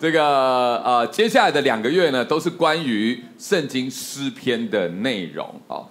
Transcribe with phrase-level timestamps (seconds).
[0.00, 5.82] 这个呃，接下来的两个月呢，都是关于圣经诗篇的内容啊、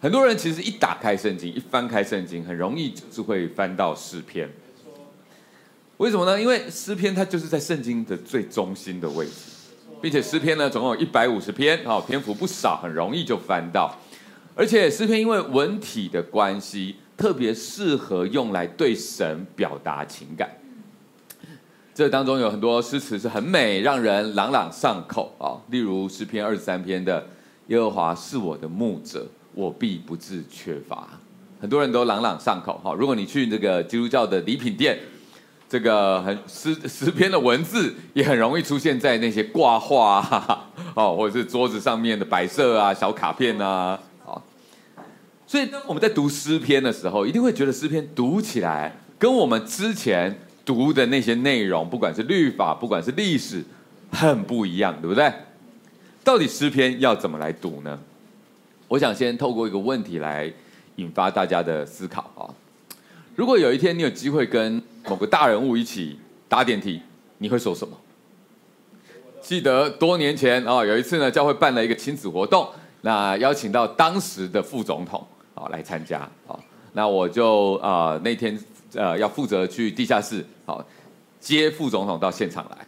[0.00, 4.48] 很多人其实一打开圣经，一翻开圣经，很容易就是会翻到诗篇。
[5.96, 6.40] 为什么呢？
[6.40, 9.32] 因为诗篇它就是在圣经的最中心的位置，
[10.00, 13.98] 并且诗篇呢总共有一百五十篇，啊、篇幅不少，很容易就翻到。
[14.54, 20.48] 而且诗篇因为文体的关系，特别适合用来对神表达情感。
[21.94, 25.54] 这当中有很多诗词是很美，让人朗朗上口啊。
[25.70, 27.24] 例如诗篇二十三篇的
[27.68, 31.08] “耶和华是我的牧者，我必不致缺乏”，
[31.62, 32.92] 很多人都朗朗上口哈。
[32.94, 34.98] 如果你去这个基督教的礼品店，
[35.68, 40.66] 这个很诗诗篇的文字也很容易出现在那些挂画啊，
[40.96, 44.42] 哦，或者是桌子上面的摆设啊、小卡片啊，啊。
[45.46, 50.40] 所以当我们在读诗篇的时候，一定会觉得诗篇读起来跟我们之前。
[50.64, 53.62] 读的那些内容，不管是律法，不管是历史，
[54.10, 55.30] 很不一样，对不对？
[56.24, 57.98] 到底诗篇要怎么来读呢？
[58.88, 60.50] 我想先透过一个问题来
[60.96, 62.48] 引发大家的思考啊。
[63.34, 67.02] 如果有一天你有机会跟某个大人物一起搭电梯，
[67.38, 67.94] 你会说什么？
[69.42, 72.66] 记得多年前啊，有一次呢，教会办了一个亲子活动，
[73.02, 76.58] 那邀请到当时的副总统啊来参加啊，
[76.94, 78.58] 那我就啊那天。
[78.96, 80.84] 呃，要负责去地下室，好
[81.40, 82.86] 接副总统到现场来，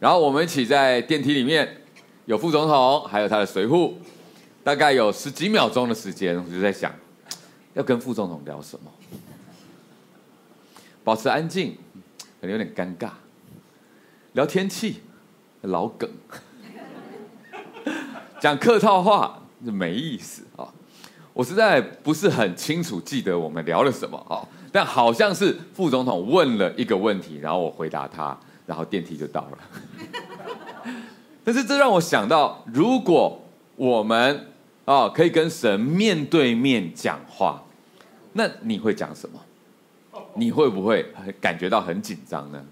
[0.00, 1.82] 然后我们一起在电梯里面，
[2.24, 3.92] 有副总统，还有他的随扈，
[4.64, 6.92] 大概有十几秒钟的时间，我就在想，
[7.74, 8.90] 要跟副总统聊什么，
[11.04, 11.76] 保持安静，
[12.40, 13.10] 可能有点尴尬，
[14.32, 15.02] 聊天气，
[15.60, 16.08] 老梗，
[18.40, 20.72] 讲客套话就没意思啊，
[21.32, 24.40] 我实在不是很清楚记得我们聊了什么啊。
[24.70, 29.58] 但好像是副总统问了一个问题，然后我回答他，然后电梯就到了。
[31.44, 33.42] 但是这让我想到，如果
[33.76, 34.46] 我们
[34.86, 37.62] 啊可以跟神面对面讲话，
[38.32, 39.38] 那你会讲什么？
[40.34, 41.04] 你会不会
[41.40, 42.64] 感觉到很紧张呢？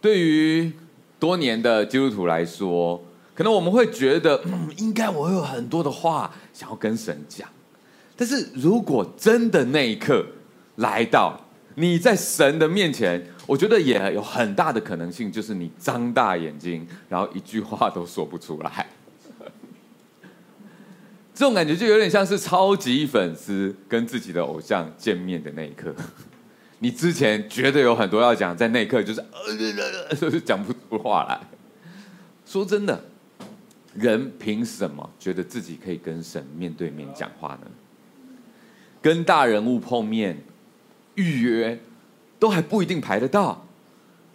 [0.00, 0.70] 对于
[1.18, 3.02] 多年的基督徒来说，
[3.38, 7.48] 可能我们会觉得，嗯，应该我会有很多的话想要跟神讲。
[8.16, 10.26] 但是如果真的那一刻，
[10.74, 11.40] 来到
[11.76, 18.88] 你在神的面前，我觉得也有很大的可能性，就是你张大眼睛，然后一句话都说不出来。
[21.32, 25.94] 这种感觉就有点像是超级粉丝跟自己的偶像见面的那一刻。
[26.80, 31.40] 你之前觉得有很多要讲，在那一刻就是呃，就是讲不出话来。
[32.44, 33.04] 说真的，
[33.98, 37.70] 人凭什么觉得自己可以跟神面对面讲话呢？
[39.02, 40.42] 跟大人物碰面。
[41.14, 41.80] 预约
[42.38, 43.66] 都还不一定排得到，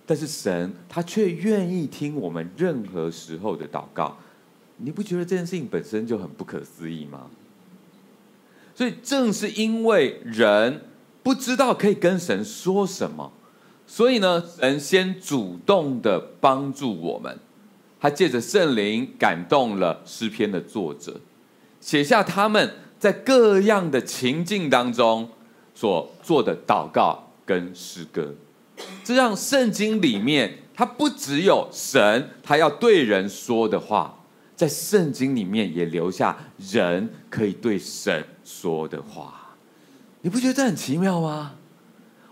[0.05, 4.17] 但是神他却愿意听我们任何时候的祷告，
[4.75, 7.27] 你不觉得这件事情本身就很不可思议吗？
[8.75, 10.81] 所以正是因为人
[11.23, 13.31] 不知道可以跟神说什么，
[13.87, 17.39] 所以呢，神先主动的帮助我们，
[18.03, 21.21] 他借着圣灵感动了诗篇的作者，
[21.79, 25.29] 写下他们在各样的情境当中。
[25.75, 28.35] 所做的祷告跟诗歌，
[29.03, 34.19] 这让圣经里面，它不只有神他要对人说的话，
[34.55, 39.55] 在圣经里面也留下人可以对神说的话。
[40.21, 41.55] 你不觉得这很奇妙吗？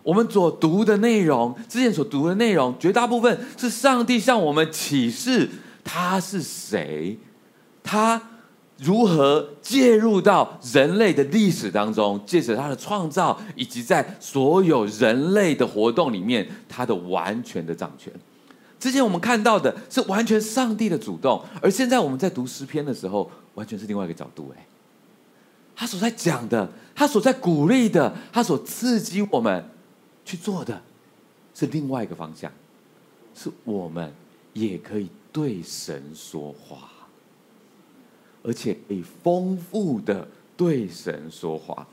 [0.03, 5.49] 我们所读的内容，之前所读的内容，绝大部分是上帝向我们启示
[5.83, 7.17] 他是谁，
[7.83, 8.21] 他。
[8.83, 18.11] 如何介入到人类的历史当中，借着他的创造，以及在所有人类的活动里面，他的完全的掌权。
[18.79, 24.51] 之前我们看到的是完全上帝的主动，而现在我们在读诗篇的时候，完全是另外一个角度。
[24.57, 24.65] 哎，
[25.75, 29.63] 他所在讲的，他所在鼓励的，他所刺激我们
[30.25, 30.81] 去做的，
[31.53, 32.51] 是另外一个方向，
[33.33, 34.13] 是我们
[34.53, 36.89] 也可以对神说话。
[38.43, 41.87] 而且可以丰富的对神说话，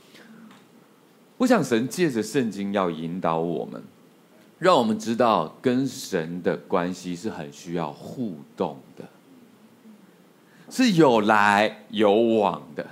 [1.36, 3.82] 我想神借着圣经要引导我们，
[4.58, 9.06] 让我们知道跟神的关系是很需要互动的，
[10.70, 12.86] 是有来有往的。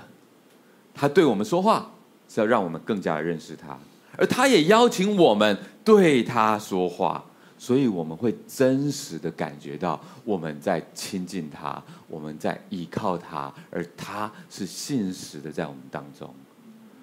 [0.93, 1.91] 他对我们说话
[2.29, 3.79] 是要让我们更加认识他，
[4.17, 7.23] 而他也邀请我们对他说话。
[7.59, 16.31] 所以我们会真实的感觉到我们在亲近他，我们在依靠他，而他是信实的在我们当中。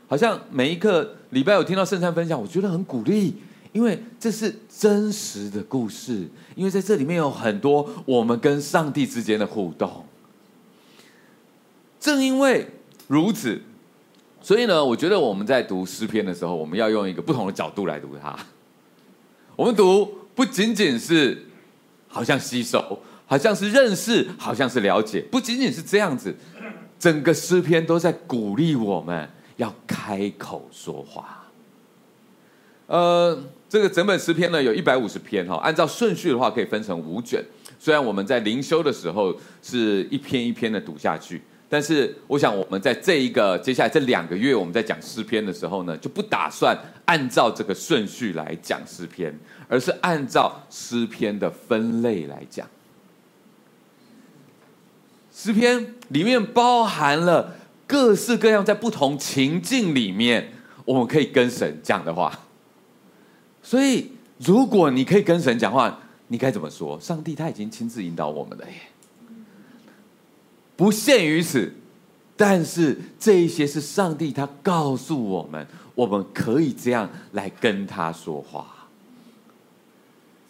[0.06, 3.34] 好像每一个礼拜我听到圣餐分享，我觉得很鼓励，
[3.72, 10.04] 因为这是真实的故事，因为在这里面有很多我们跟上帝之间的互动。
[11.98, 12.68] 正因为
[13.08, 13.60] 如此，
[14.44, 18.38] 所以呢，我觉得我们在读诗篇的时候，我们要用一个不同的角度来读它。
[19.56, 21.46] 我们读不仅仅是
[22.08, 26.36] 好像吸收，好像是认识，好像是了解，不仅仅是这样子，
[26.98, 29.26] 整个诗篇都在鼓励我们
[29.56, 31.46] 要开口说话。
[32.86, 37.42] 呃，这个整本诗篇呢，有一百五十篇哈，按照顺序的话可以分成五卷。
[37.78, 41.40] 虽然我们在灵修的时候是一篇一篇的读下去，
[41.74, 49.36] 但是我想我们在这一个接下来这两个月我们在讲诗篇的时候呢，就不打算按照这个顺序来讲诗篇，
[49.66, 52.64] 而是按照诗篇的分类来讲。
[55.32, 57.56] 诗篇里面包含了
[57.88, 60.52] 各式各样在不同情境里面
[60.84, 62.38] 我们可以跟神讲的话。
[63.64, 65.98] 所以，如果你可以跟神讲话，
[66.28, 67.00] 你该怎么说？
[67.00, 68.74] 上帝他已经亲自引导我们了耶，
[70.76, 71.72] 不限于此。
[72.36, 78.88] 但是这一些是上帝他告诉我们，我们可以这样来跟他说话。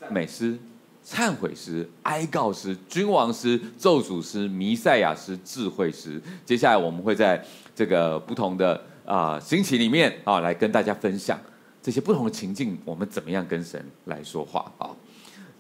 [0.08, 0.58] 美诗、
[1.06, 6.20] 忏悔诗、哀告诗、君王诗、咒诅诗、弥赛亚诗、智慧诗。
[6.46, 7.44] 接下来我们会在
[7.76, 11.38] 这个不同的啊星期里面啊来跟大家分享。
[11.82, 14.88] 这些不同的情境，我们怎么样跟神来说话啊？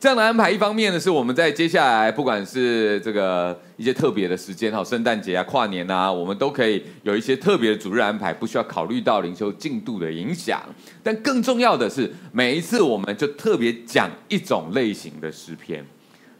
[0.04, 10.62] 这样的安排，一方面呢，是我们在接下来，不管是这个一些特别的时间哈，圣诞节啊、跨年啊，我们都可以有一些特别的主日安排，不需要考虑到灵修进度的影响。
[11.02, 15.82] 但更重要的是，每一次我们就特别讲一种类型的诗篇，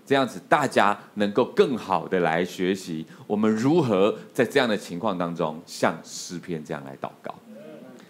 [0.05, 7.34] 这样子大家能够更好的来学习我们如何在这样的情况当中，像诗篇这样来祷告。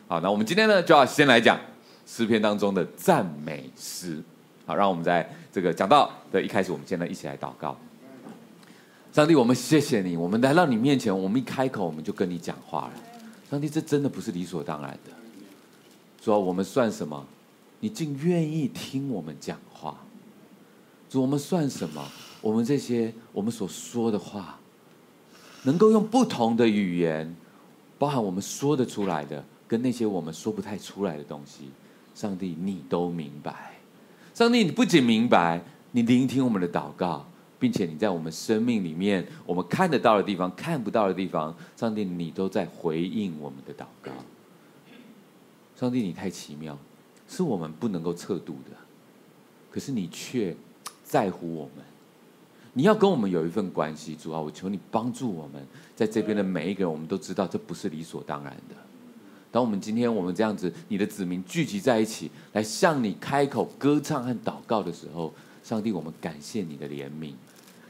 [0.08, 1.56] 好，那我们今天呢，就要先来讲
[2.04, 4.20] 诗篇当中的赞美诗。
[4.66, 7.76] 好，让我们在这个讲道的一开始，我们现在一起来祷告。
[9.12, 12.92] 上帝，我们谢谢你，我们来到你面前，我们一开口，我们就跟你讲话了。
[13.50, 15.12] 上帝，这真的不是理所当然的。
[16.22, 17.24] 说我们算什么？
[17.80, 19.96] 你竟愿意听我们讲话？
[21.10, 22.02] 主，我们算什么？
[22.40, 24.58] 我们这些我们所说的话，
[25.64, 27.36] 能够用不同的语言，
[27.98, 29.44] 包含我们说得出来的。
[29.68, 31.70] 跟那些我们说不太出来的东西，
[32.14, 33.73] 上帝你都明白。
[34.34, 37.24] 上帝你不仅明白，你聆听我们的祷告，
[37.56, 44.10] 并且你在我们生命里面，我们看得到的地方、看不到的地方，上帝你都在回应我们的祷告。
[45.76, 46.76] 上帝你太奇妙，
[47.28, 48.76] 是我们不能够测度的，
[49.70, 50.56] 可是你却
[51.04, 51.84] 在乎我们。
[52.72, 55.64] 你要跟我们有一份关系，主啊，我求你帮助我们，
[55.94, 58.74] 在这边的每一个人，我们都知道这不是理所当然的。
[59.54, 67.30] 当我们今天我们这样子，你的子民聚集在一起，来向你开口歌唱和祷告的时候，上帝，我们感谢你的怜悯，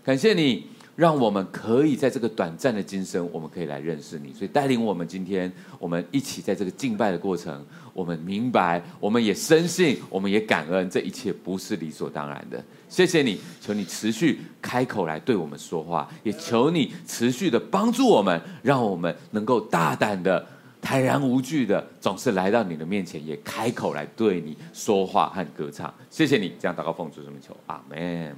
[0.05, 4.31] 感谢你让我们可以在这个短暂的今生，我们可以来认识你。
[4.35, 7.65] 所以带领我们今天，我们一起在这个敬拜的过程，
[7.95, 12.63] 我们明白，我们也深信，我们也感恩，这一切不是理所当然的。
[12.91, 20.47] 谢谢你，求你持续开口来对我们说话，也求你持续的帮助我们，让我们能够大胆的。
[20.85, 25.93] 坦然无惧的，总是来到你的面前，也开口来对你说话和歌唱。
[26.11, 28.37] 谢谢你，这样祷告奉主这么求，阿门。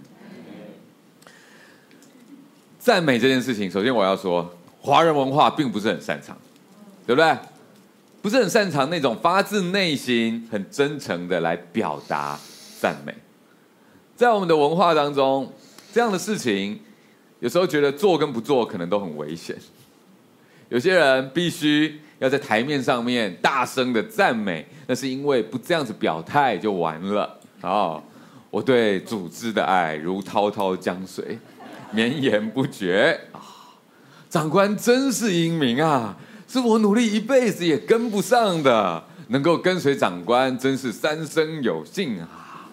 [2.79, 4.49] 赞美这件事情，首先我要说，
[4.81, 6.39] 华人文化并不是很擅长，
[7.05, 7.37] 对不对？
[8.23, 12.39] 不是很擅长那种发自内心、很真诚的来表达
[12.81, 13.13] 赞美。
[14.15, 15.53] 在我们的文化当中，
[15.93, 16.79] 这样的事情，
[17.41, 19.57] 有时候觉得做跟不做可能都很危险。
[20.69, 22.03] 有些人必须。
[22.19, 27.39] 要在台面上面大声的赞美，那是因为不这样子表态就完了。
[27.61, 28.03] 哦，
[28.51, 31.39] 我对组织的爱如滔滔江水，
[31.91, 33.41] 绵延不绝啊！
[34.31, 36.17] 长官真是英明啊，
[36.49, 42.69] 是我努力一辈子也跟不上的，能够跟随长官真是三生有幸啊！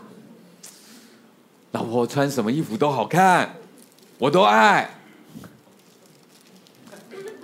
[1.71, 3.55] 老婆穿什么衣服都好看，
[4.19, 4.89] 我都爱。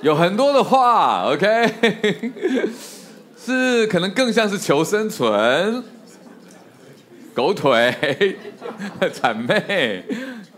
[0.01, 2.31] 有很多的话，OK，
[3.37, 5.83] 是可能更像是求生存、
[7.33, 8.37] 狗腿、
[9.11, 10.05] 谄媚，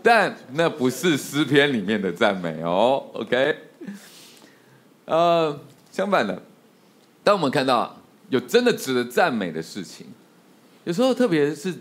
[0.00, 3.56] 但那不是诗篇里面的赞美哦，OK。
[5.06, 5.58] 呃，
[5.90, 6.40] 相反的，
[7.24, 10.06] 当我们看到有真的值得赞美的事情，
[10.84, 11.74] 有时候特别是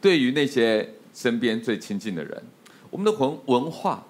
[0.00, 2.42] 对于那些身边最亲近的人，
[2.90, 4.04] 我们的文文化，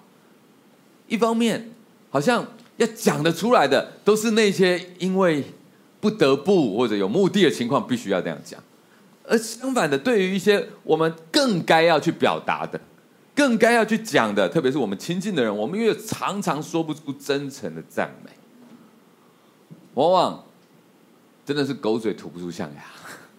[1.07, 1.69] 一方面
[2.09, 2.43] 好像。
[2.77, 5.43] 要讲得出来的，都是那些因为
[5.99, 8.59] 不得不或者有目的的情况，必须要这样讲。
[9.23, 12.79] 而相反的，对于一些我们更该要去表达的、
[13.35, 18.31] 更该要去讲的，特别是我们亲近的人，我们越常常说不出真诚的赞美，
[19.95, 20.45] 往往
[21.45, 22.81] 真的是狗嘴吐不出象牙。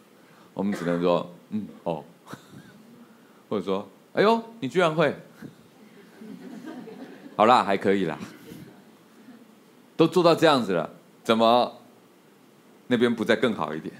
[0.53, 2.05] 我们只能说，嗯，哦，
[3.49, 5.15] 或者说，哎呦，你居然会，
[7.37, 8.19] 好啦，还可以啦，
[9.99, 10.89] 都做到这样子了，
[11.25, 11.81] 怎么
[12.87, 13.93] 那边不再更好一点？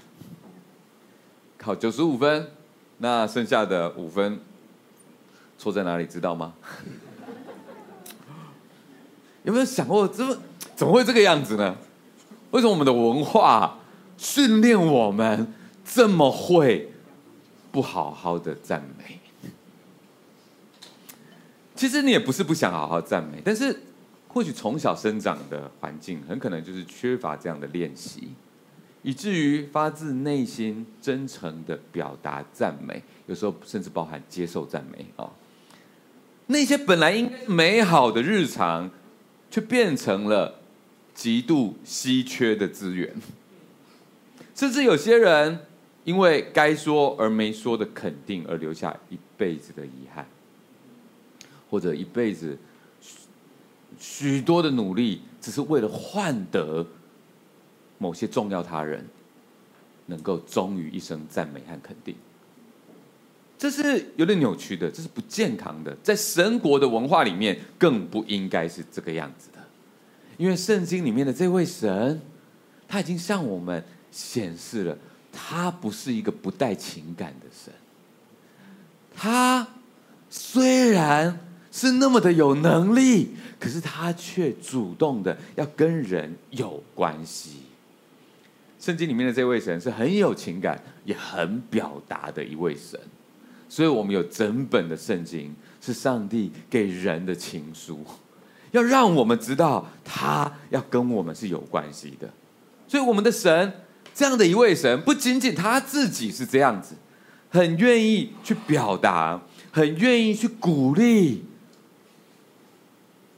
[1.57, 2.51] 考九十五分，
[2.99, 4.39] 那剩下的五分
[5.57, 6.05] 错在哪里？
[6.05, 6.53] 知道吗？
[9.43, 10.37] 有没有想过，怎么
[10.73, 11.75] 怎么会这个样子呢？
[12.51, 13.79] 为什么我们的文化
[14.17, 15.53] 训练我们
[15.83, 16.93] 这么会
[17.73, 19.19] 不好好的赞美？
[21.75, 23.81] 其实你也不是不想好好赞美，但是
[24.29, 28.29] 或许从小生长的环境很可能就是缺乏这样的练习。
[29.01, 35.31] 以至于发自内心、真诚的表达赞美，有时候甚至包含接受赞美啊。
[36.47, 38.91] 那些本来应该美好的日常，
[39.49, 40.59] 却变成了
[41.13, 43.15] 极度稀缺的资源。
[44.53, 45.59] 甚至有些人
[46.03, 50.27] 因为该说而没说的肯定，而留下一辈子的遗憾，
[51.69, 52.57] 或者一辈子
[53.99, 56.87] 许多的努力，只是为了换得。
[58.01, 59.05] 某些重要他人
[60.05, 62.15] 能够忠于一声赞美和肯定，
[63.57, 65.93] 这是有点扭曲的，这是不健康的。
[66.01, 69.59] 在神国的文化里面，更不应该是这个样子的。
[70.37, 72.21] 因为圣经里面的这位神，
[72.87, 74.97] 他已经向我们显示了，
[75.29, 77.73] 他不是一个不带情感的神。
[79.13, 79.67] 他
[80.29, 81.37] 虽然
[81.79, 87.51] 是那么的有能力，可是他却主动的要跟人有关系。
[88.77, 92.99] 圣经里面的这位神是很有情感，也很表达的一位神，
[93.69, 98.05] 所以我们有整本的圣经是上帝给人的情书，
[98.71, 102.29] 要让我们知道他要跟我们是有关系的。
[102.89, 103.71] 所以我们的神
[104.13, 106.95] 这样的一位神，不仅仅他自己是这样子，
[107.49, 111.45] 很愿意去表达，很愿意去鼓励，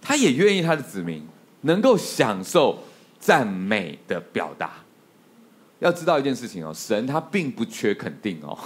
[0.02, 1.26] 他也愿意他的子民
[1.62, 2.84] 能够享受
[3.20, 4.72] 赞美的表达。
[5.80, 8.58] 要知道一件事情哦，神他并不缺肯定哦，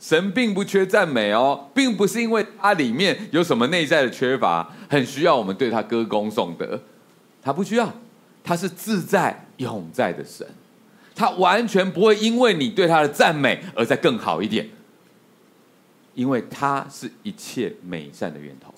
[0.00, 6.80] 神并不缺赞美哦，并不是因为他里面有什么内在的缺乏，很需要我们对他歌功颂德，
[7.42, 7.92] 他不需要，
[8.42, 10.46] 他是自在永在的神，
[11.14, 14.66] 他完全不会因为你对他的赞美而再更好一点，
[16.14, 18.72] 因为他是一切美善的源头，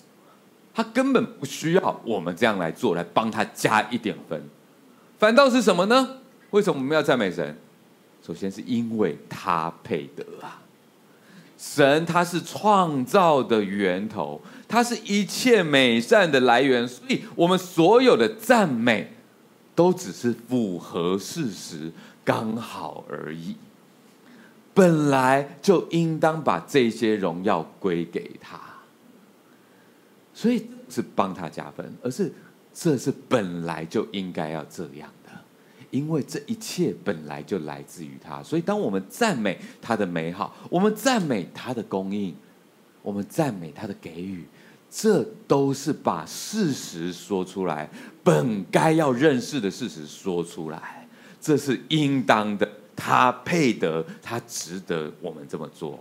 [0.79, 4.41] 他根本不需要我们这样来做来帮他加一点分，
[5.19, 6.19] 反倒是什么呢？
[6.51, 7.59] 为什么我们要赞美神？
[8.25, 10.63] 首先是因为他配得啊，
[11.59, 19.15] 神他是创造的源头，他是一切美善的来源，所以我们所有的赞美
[19.75, 21.91] 都只是符合事实，
[22.25, 23.57] 刚好而已。
[24.73, 28.61] 本来就应当把这些荣耀归给他，
[30.39, 32.33] 所以是帮他加分，而是
[32.73, 35.33] 这是本来就应该要这样的。
[35.91, 42.33] 因为这一切本来就来自于他，所以当我们赞美他的美好，我们赞美他的供应，
[43.03, 44.47] 我们赞美他的给予，
[44.89, 47.91] 这都是把事实说出来，
[48.23, 51.09] 本该要认识的事实说出来，
[51.41, 52.69] 这是应当的。
[52.95, 55.99] 他配得，他值得我们这么做，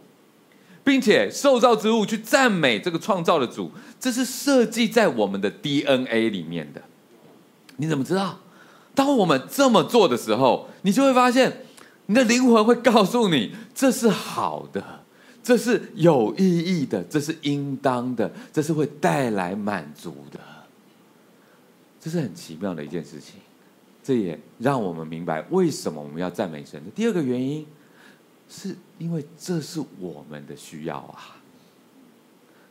[0.88, 6.82] 并且受造之物去赞美这个创造的主，这是设计在我们的 DNA 里面的。
[7.76, 8.40] 你怎么知道？
[8.96, 11.66] 当我们这么做的时候，你就会发现，
[12.06, 15.04] 你的灵魂会告诉你，这是好的，
[15.44, 20.40] 这是有意义的，这是应当的，这是会带来满足的。
[22.00, 23.42] 这是很奇妙的一件事情。
[24.02, 27.68] 这也让我们明白，为什么我们要赞美神的第二个原因，
[28.50, 31.38] 是因为这是我们的需要啊。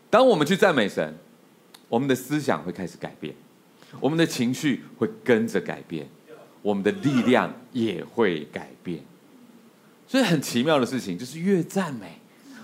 [0.09, 1.15] 当我们去赞美神，
[1.89, 3.35] 我们的思想会开始改变，
[4.01, 6.09] 我们的情绪会跟着改变。
[6.63, 9.01] 我们的力量也会改变，
[10.09, 12.19] 所以很奇妙的事情就是越赞美，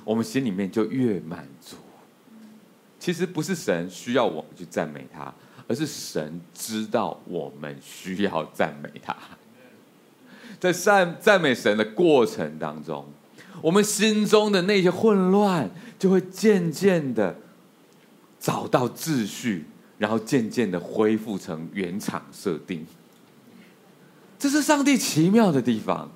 [0.04, 1.76] 我们心里面就越满足。
[2.98, 5.32] 其实不是神需要我们去赞美他，
[5.68, 9.16] 而是神知道我们需要赞美他。
[10.62, 13.04] 在赞赞美神的过程当中，
[13.60, 17.36] 我们心中的那些混乱就会渐渐的
[18.38, 19.64] 找到秩序，
[19.98, 22.86] 然后渐渐的恢复成原厂设定。
[24.38, 26.08] 这是上帝奇妙的地方，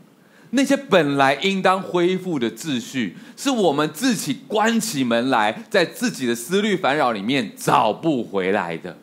[0.50, 8.97] 那些本来应当恢复的秩序，是我们自己关起门来，在自己的思虑烦扰里面找不回来的。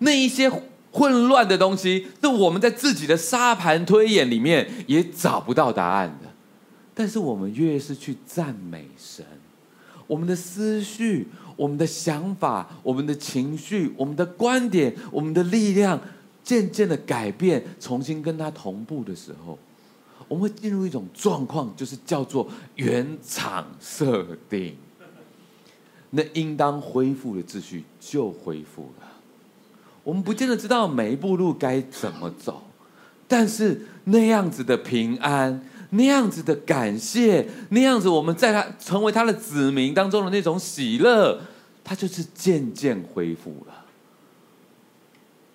[0.00, 0.50] 那一些
[0.92, 6.28] 混乱的东西，是我们在自己的沙盘推演里面也找不到答案的。
[6.94, 9.24] 但是我们越是去赞美神，
[10.06, 15.98] 我们的思绪、我们的想法、我们的情绪、我们的观点、我们的力量，
[16.42, 19.58] 渐渐的改变，重新跟他同步的时候。
[20.28, 24.76] 我们会进入一种状况，就是叫做原厂设定。
[26.10, 29.09] 那应当恢复的秩序就恢复了。
[30.10, 32.64] 我们不见得知道每一步路该怎么走，
[33.28, 41.40] 但是那样子的平安，那样子的感谢，那样子我们在他成为他的子民当中的那种喜乐，
[41.84, 43.84] 它就是渐渐恢复了。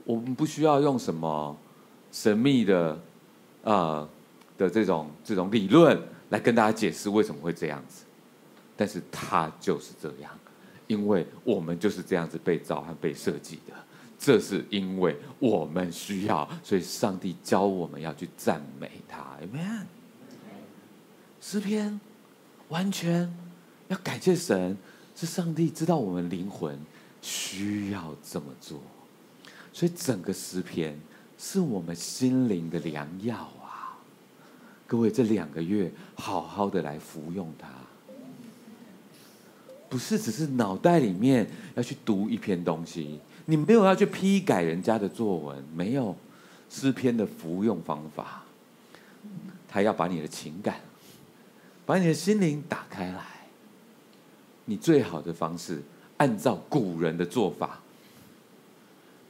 [0.06, 1.58] 我们不需要用什么
[2.14, 2.92] 神秘的
[3.66, 3.74] 啊。
[3.74, 4.10] 呃
[4.58, 8.06] 的这种这种理论来跟大家解释为什么会这样子，
[8.78, 10.32] 但是它就是这样，
[10.88, 13.74] 因为我们就是这样子被造和被设计的，
[14.25, 19.84] 这是因为我们需要，所以上帝教我们要去赞美他，Amen。
[21.39, 22.01] 诗篇
[22.70, 23.32] 完全
[23.88, 24.75] 要感谢神，
[25.15, 26.75] 是上帝知道我们灵魂
[27.22, 28.82] 需要这么做，
[29.72, 31.00] 所以整个诗篇
[31.38, 34.01] 是我们心灵的良药啊。
[34.88, 37.70] 各位，这两个月好好的来服用它，
[39.88, 46.16] 不是只是脑袋里面要去读一篇东西，你没有要去批改人家的作文，没有
[46.70, 48.44] 诗篇的服用方法，
[49.68, 50.82] 他要把你的情感，
[51.86, 53.24] 把你的心灵打开来，
[54.66, 55.84] 你最好的方式，
[56.18, 57.80] 按照古人的做法，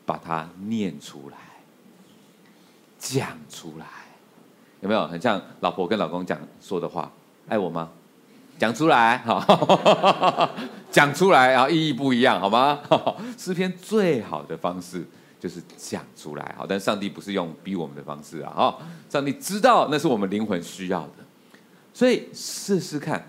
[0.05, 1.38] 把它念出来，
[2.98, 3.86] 讲出来。
[4.81, 7.12] 有没有很像老婆跟老公讲说的话？
[7.48, 7.91] 爱我吗？
[8.57, 10.55] 讲出来，好，
[10.89, 12.79] 讲出来，啊意义不一样，好吗？
[13.38, 15.05] 诗篇最好的方式
[15.39, 18.77] 就是讲出来，好，但上帝不是用逼我们的方式啊，哈，
[19.10, 21.23] 上帝知道那是我们灵魂需要的，
[21.93, 23.27] 所以试试看，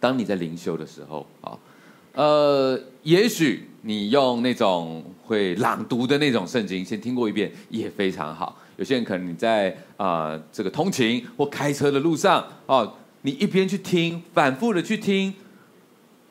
[0.00, 1.56] 当你在灵修的时候，啊，
[2.14, 8.58] 呃，也许你用那种会朗读的那种圣经，先听过一遍也非常好。
[8.76, 15.32] 有些人可能你在啊、呃、这个通勤或开车的路上哦，你一边去听，反复的去听，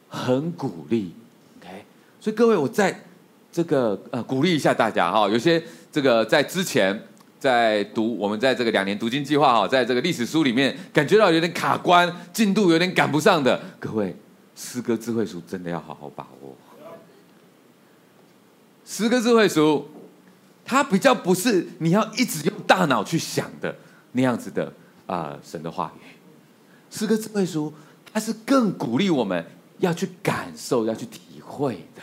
[0.07, 1.13] 很鼓励
[1.59, 1.85] ，OK。
[2.19, 3.03] 所以各位，我在
[3.51, 6.97] 这个呃鼓励一下大家哈、有些这个在之前
[7.39, 14.15] 在读我们在这个两年读经计划哈，在这个历史书里面感觉到有点卡关，进度有点赶不上的，各位，
[14.55, 16.55] 诗歌智慧书真的要好好把握。
[18.85, 19.87] 诗歌智慧书。
[20.63, 23.75] 它比较不是你要一直用大脑去想的
[24.13, 24.71] 那样子的
[25.05, 25.99] 啊、神的话语，
[26.91, 27.73] 诗歌智慧书，
[28.13, 29.43] 它是更鼓励我们
[29.79, 32.01] 要去感受、要去体会的。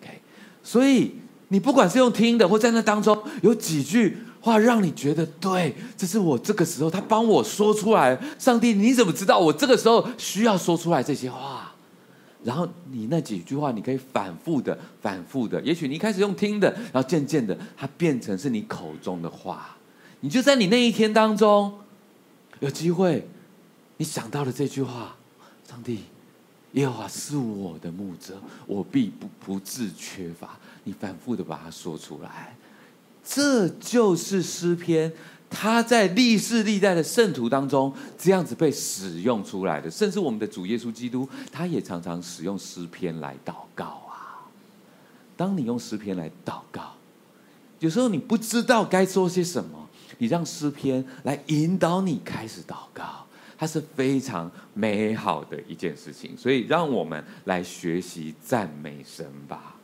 [0.00, 0.20] OK，
[0.62, 1.16] 所以
[1.48, 8.18] 你不管是用听的，或在那当中有几句话让你觉得对，这是我这个时候他帮我说出来。
[8.38, 11.66] 上帝，你怎么知道我这个时候需要说出来这些话？
[12.42, 15.60] 然后你那几句话，你可以反复的、反复的。
[15.60, 19.76] 也许你一开始用听的，然后渐渐的，它变成是你口中的话。
[20.20, 21.74] 你就在你那一天当中，
[22.60, 23.28] 有机会，
[24.00, 25.14] 你想到了这句话：
[25.68, 26.04] 上帝，
[26.72, 30.58] 耶和华是我的牧者，我必不不致缺乏。
[30.84, 32.56] 你反复的把它说出来，
[33.22, 35.12] 这就是诗篇。
[35.50, 44.48] 他在历世历代的圣徒当中这样子被使用出来的，甚至我们的主耶稣基督，他也常常使用诗篇来祷告啊。
[45.36, 46.94] 当你用诗篇来祷告，
[47.80, 49.86] 有时候你不知道该说些什么，
[50.16, 53.19] 你让诗篇来引导你开始祷告，
[53.60, 56.34] 它是非常美好的一件事情。
[56.34, 59.76] 所以，让我们来学习赞美神吧。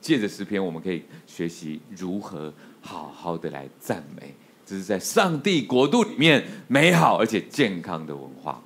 [0.00, 4.32] 借着诗篇，我们可以学习如何好好的来赞美。
[4.64, 8.62] 这是在上帝国度里面美好而且健康的文化。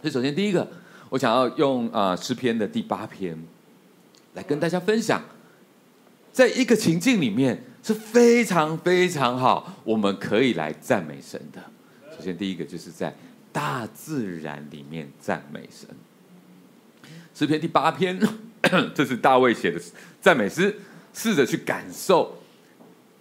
[0.00, 0.66] 所以，首先第一个，
[1.10, 3.38] 我想要用啊诗篇的第八篇
[4.32, 5.22] 来跟大家分享，
[6.32, 11.62] 在一个情境里面是非常非常好，我们可以来赞美神的。
[12.16, 13.14] 首先，第一个就是在
[13.54, 15.88] 大自然里面赞美神。
[17.32, 18.20] 诗篇第八篇，
[18.92, 19.80] 这是大卫写的
[20.20, 20.74] 赞美诗，
[21.12, 22.36] 试着去感受，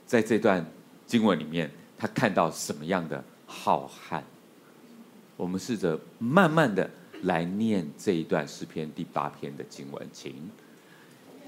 [0.08, 0.66] 在这段
[1.06, 1.70] 经文里面。
[1.96, 4.20] 他看到什么样的浩瀚？
[5.38, 6.90] 我们试着慢慢的
[7.22, 10.36] 来念这一段诗篇第八篇的经文，请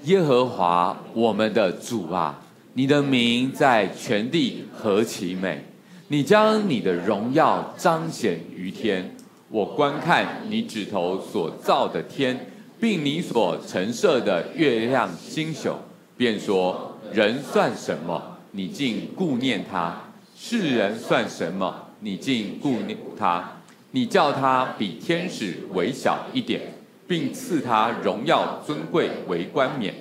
[0.04, 2.40] 耶和华我们的主啊，
[2.74, 5.64] 你的名在全地何其美！
[6.08, 9.16] 你将你的荣耀彰显于天。
[9.48, 12.48] 我观看你指头所造的天，
[12.80, 15.74] 并你所陈设的月亮星宿，
[16.16, 18.38] 便说：人算什么？
[18.52, 21.88] 你竟顾念他；世人算什么？
[21.98, 23.52] 你竟顾念他。
[23.90, 26.60] 你叫他比天使微小一点，
[27.08, 29.92] 并赐他荣耀尊贵为冠冕。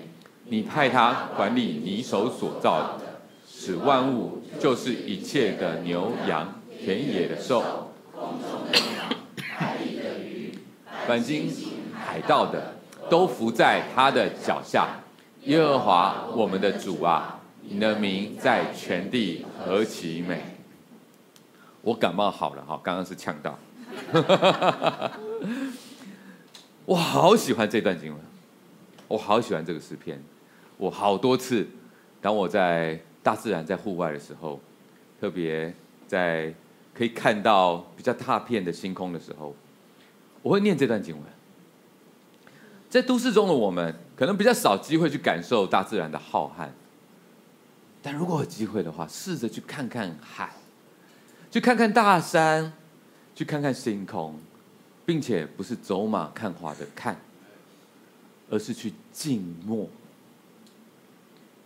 [0.50, 3.05] 你派他管理你手所造的，
[3.66, 7.64] 使万物，就是一切的牛羊、田野的兽。
[11.08, 11.52] 凡经
[11.96, 12.76] 海道的，
[13.10, 14.88] 都伏在他的脚下。
[15.46, 20.42] 耶和华我们的主啊，你的名在全地何其美！
[21.82, 23.58] 我感冒好了哈，刚刚是呛到。
[26.86, 28.22] 我好喜欢这段经文，
[29.08, 30.22] 我好喜欢这个诗篇。
[30.78, 31.68] 我好多次，
[32.22, 34.60] 当我在大自然、在户外的时候，
[35.20, 35.74] 特别
[36.08, 36.54] 在
[36.94, 39.56] 可以看到比较大片的星空的时候。
[40.44, 41.24] 我会念这段经文，
[42.88, 46.70] 在都市中的我们可能比较少机会去感受大自然的浩瀚，
[48.04, 50.52] 但如果有机会的话，试着去看看海，
[51.50, 52.74] 去看看大山，
[53.34, 54.40] 去看看星空，
[55.04, 57.20] 并且不是走马看花的看，
[58.52, 59.90] 而是去静默、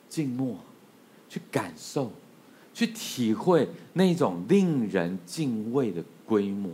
[0.08, 0.58] 静默，
[1.30, 2.12] 去感受、
[2.74, 6.72] 去体会那种令人敬畏的规模。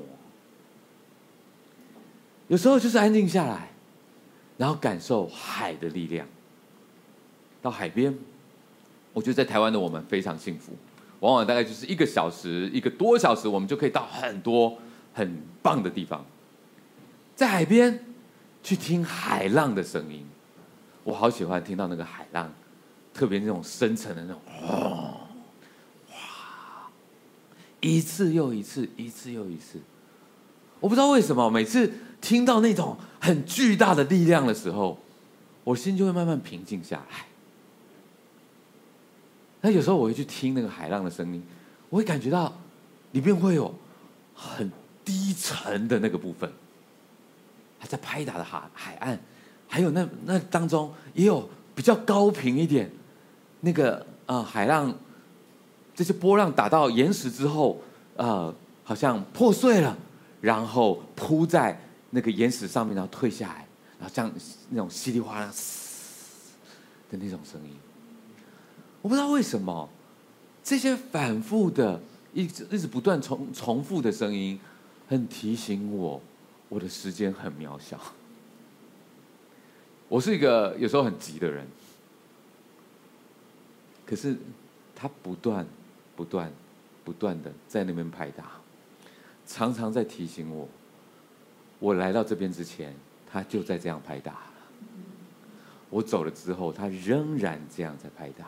[2.47, 3.69] 有时候就是安静下来，
[4.57, 6.27] 然后感受海的力量。
[7.61, 8.15] 到海边，
[9.11, 10.71] 我觉得在台湾的我们非常幸福，
[11.19, 14.77] 往往大概就是一个小时、一个多小时，我们就可以到很多
[15.13, 16.23] 很棒的地方。
[17.35, 18.05] 在海边
[18.61, 20.23] 去听海浪的声音，
[21.03, 22.53] 我好喜欢听到那个海浪，
[23.15, 25.17] 特别那种深沉的那种哇，
[26.11, 26.91] 哇，
[27.79, 29.79] 一次又一次，一次又一次。
[30.79, 31.91] 我不知道为什么每次。
[32.21, 34.97] 听到那种很巨大的力量的时候，
[35.63, 37.27] 我心就会慢慢平静下来。
[39.61, 41.43] 那有时候我会去听那个海浪的声音，
[41.87, 42.51] 我会感觉到
[43.11, 43.71] 里面会有
[44.33, 44.71] 很
[45.03, 46.51] 低沉的那个部分，
[47.77, 49.19] 还在拍打的海海岸，
[49.67, 52.89] 还有那那当中也有比较高频一点，
[53.61, 54.93] 那个呃海浪
[55.93, 57.81] 这些波浪打到岩石之后，
[58.15, 59.97] 呃好像破碎了，
[60.41, 61.79] 然后铺在。
[62.11, 63.67] 那个岩石上面，然后退下来，
[63.99, 64.31] 然后像
[64.69, 65.51] 那种稀里哗啦
[67.11, 67.71] 的那种声音，
[69.01, 69.89] 我不知道为什么
[70.63, 71.99] 这些反复的、
[72.33, 74.57] 一直一直不断重重复的声音，
[75.09, 76.21] 很提醒我，
[76.69, 77.99] 我的时间很渺小。
[80.07, 81.67] 我是一个有时候很急的人，
[84.05, 84.37] 可是
[84.95, 85.65] 他不断、
[86.15, 86.51] 不断、
[87.03, 88.51] 不断的在那边拍打，
[89.45, 90.67] 常常在提醒我。
[91.79, 92.93] 我来到这边之前，
[93.29, 94.37] 他就在这样拍打。
[95.89, 98.45] 我走了之后，他仍然这样在拍打。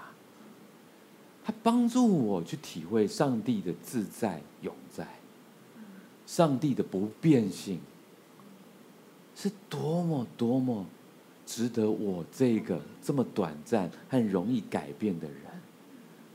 [1.43, 5.07] 他帮助我去体会上帝的自在永在，
[6.25, 7.79] 上帝的不变性，
[9.33, 10.85] 是多么多么
[11.47, 15.37] 值得我这个这么短暂和容易改变的人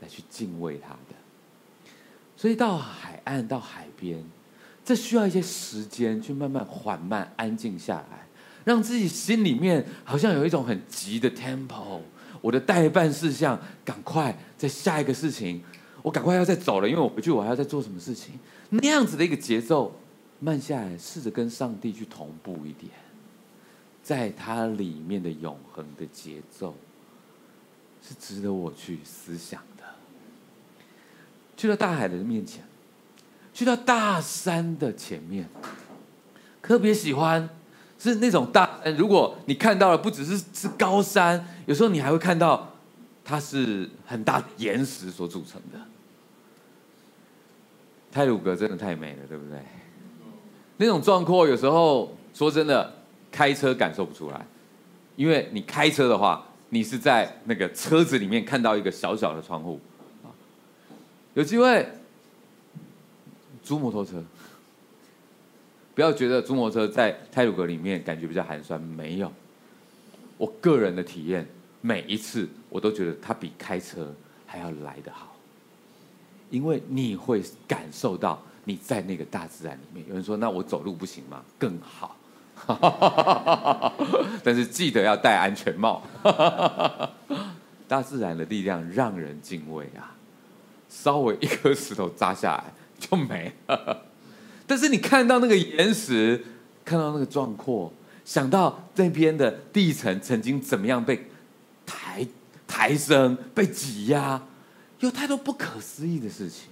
[0.01, 1.15] 来去敬畏他的。
[2.35, 4.21] 所以到海岸，到海边。
[4.85, 8.27] 这需要一些时间去慢慢缓慢安静下来，
[8.65, 12.01] 让自己心里面好像有一种很急的 tempo。
[12.41, 15.63] 我的待办事项，赶快在下一个事情，
[16.01, 18.37] 我赶快要再走了，因为我回去我还要再做什么事情。
[18.71, 19.95] 那样子的一个节奏，
[20.41, 22.91] 慢下来，试着跟上帝去同步一点，
[24.03, 26.75] 在它里面的永恒的节奏，
[28.01, 29.83] 是值得我去思想的。
[31.57, 32.63] 去到大海的面前。
[33.55, 35.47] 去到大山的前面，
[36.59, 37.47] 特别喜欢
[37.99, 38.79] 是那种大。
[38.97, 42.73] 如果你看到了，不只是是高山，有时候你还会看到
[43.23, 45.79] 它是很大的岩石所组成的。
[48.11, 49.59] 泰鲁格真的太美了，对不对？
[50.77, 53.02] 那种壮阔，有时候说真的，
[53.33, 54.45] 开车感受不出来，
[55.17, 59.77] 因为你开车的话，你是在那个车子里面看到一个小小的窗户。
[61.33, 61.85] 有机会。
[63.63, 64.21] 租摩托车，
[65.95, 69.31] 不要觉得租摩托车在泰鲁格里面感觉比较寒酸，没有。
[70.37, 71.47] 我个人的体验，
[71.79, 74.13] 每一次我都觉得它比开车
[74.45, 75.33] 还要来得好，
[76.49, 80.05] 因为你会感受到你在那个大自然里面。
[80.09, 82.17] 有人说：“那我走路不行吗？”更好，
[84.43, 86.01] 但是记得要戴安全帽。
[87.87, 90.15] 大自然的力量让人敬畏啊！
[90.89, 94.05] 稍微一颗石头砸下来就没了。
[94.65, 96.43] 但是你看到那个岩石，
[96.85, 97.91] 看到那个壮阔，
[98.25, 101.27] 想到这边的地层曾经怎么样被
[101.85, 102.25] 抬
[102.65, 104.41] 抬升、被挤压，
[104.99, 106.69] 有太多不可思议的事情。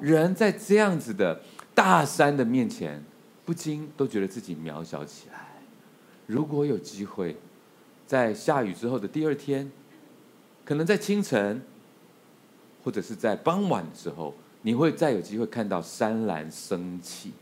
[0.00, 1.40] 人在这样子的
[1.74, 3.04] 大山的面前，
[3.46, 5.46] 不禁都觉得自己渺小起来。
[6.26, 7.34] 如果有机会，
[8.06, 9.70] 在下雨之后的第二天，
[10.64, 11.62] 可能在清晨，
[12.84, 17.32] 或者是在傍晚的时候，你会再有机会看到山峦升起。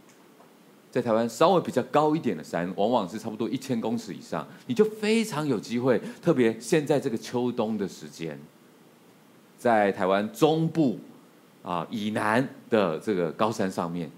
[0.93, 6.01] 在台湾稍微比较高一点的山，往往是差不多一千公尺以上，你就非常有机会。
[6.23, 8.39] 特别现在这个秋冬的时间，
[9.59, 11.01] 在台湾中部。
[11.65, 14.11] 啊，以南的这个高山上面，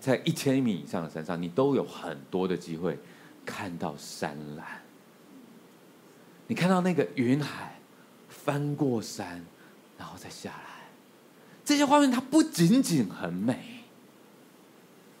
[0.00, 2.98] 在一千米以上的山上，你都有很多的机会
[3.44, 4.64] 看到山岚。
[6.46, 7.78] 你看到那个云海
[8.28, 9.44] 翻过山，
[9.98, 10.88] 然后再下来，
[11.64, 13.84] 这些画面它不仅仅很美，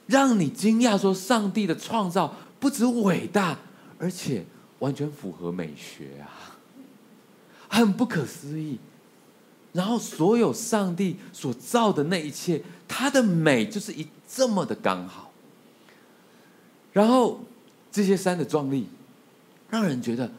[0.06, 3.58] 让你惊讶说，上帝的创造不止伟大，
[3.98, 4.46] 而且
[4.78, 6.56] 完全符合美学啊，
[7.68, 8.78] 很不可思议。
[9.74, 15.32] 然后，所有上帝所造的那一切，它的美就是一这么的刚好。
[16.92, 17.40] 然后，
[17.90, 18.86] 这些山的壮丽，
[19.70, 20.30] 让人觉得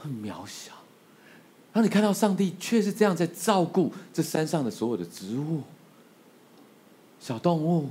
[0.00, 0.72] 很渺小。
[1.72, 5.62] 然后你看到上帝却是这样在照顾这山上的所有的植物、
[7.20, 7.90] 小动物。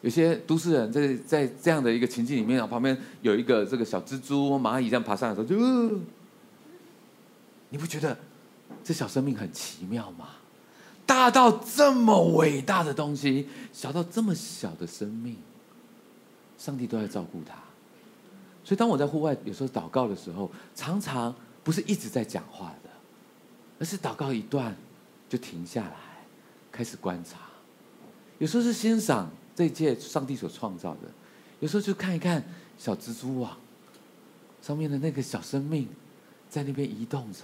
[0.00, 6.00] 有些都市人在在这样的一个情境里面，旁边有一个这个小蜘蛛、蚂蚁这样爬上来的时候，就、呃、
[7.68, 8.16] 你不觉得？
[8.82, 10.28] 这小生命很奇妙吗？
[11.12, 15.36] 大到这么伟大的东西，小到这么小的生命，
[16.56, 17.54] 上帝都在照顾他。
[18.64, 22.88] 所以当我在户外有时候祷告的时候，常常不是一直在讲话的，
[23.78, 24.74] 而是祷告一段
[25.28, 25.96] 就停下来，
[26.72, 27.40] 开始观察。
[28.38, 31.00] 有时候是欣赏这一切上帝所创造的，
[31.60, 32.42] 有时候就看一看
[32.78, 33.54] 小蜘蛛网
[34.62, 35.86] 上面的那个小生命
[36.48, 37.40] 在那边移动着。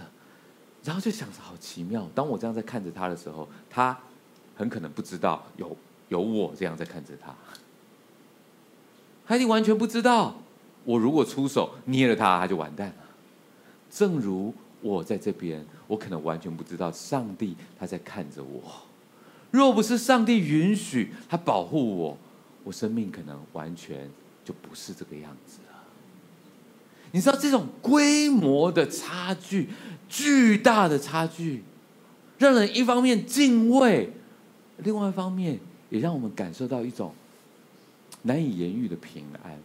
[0.88, 2.08] 然后就想着好奇妙。
[2.14, 3.94] 当我这样在看着他的时候，他
[4.56, 5.76] 很可能不知道有
[6.08, 7.34] 有我这样在看着他。
[9.26, 10.34] 他已经完全不知道，
[10.84, 13.04] 我如果出手捏了他，他就完蛋了。
[13.90, 18.62] 正如我在这边，我可能完全不知道上帝他在看着我。
[19.50, 22.16] 若不是上帝允许他保护我，
[22.64, 24.10] 我生命可能完全
[24.42, 25.58] 就不是这个样子。
[27.12, 29.68] 你知道这种规模的差距？
[30.08, 31.62] 巨大的差距，
[32.38, 34.10] 让人一方面敬畏，
[34.78, 37.14] 另外一方面也让我们感受到一种
[38.22, 39.58] 难以言喻的平安。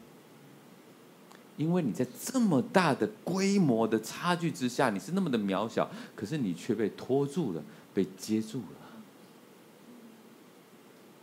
[1.56, 8.65] 因为你在这么大的规模的差距之下，你是那么的渺小，可是你却被拖住了，被接住了。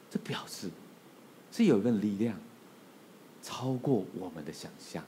[0.09, 0.71] 这表示
[1.53, 2.37] 是有一份力量
[3.43, 5.05] 超过我们的想象，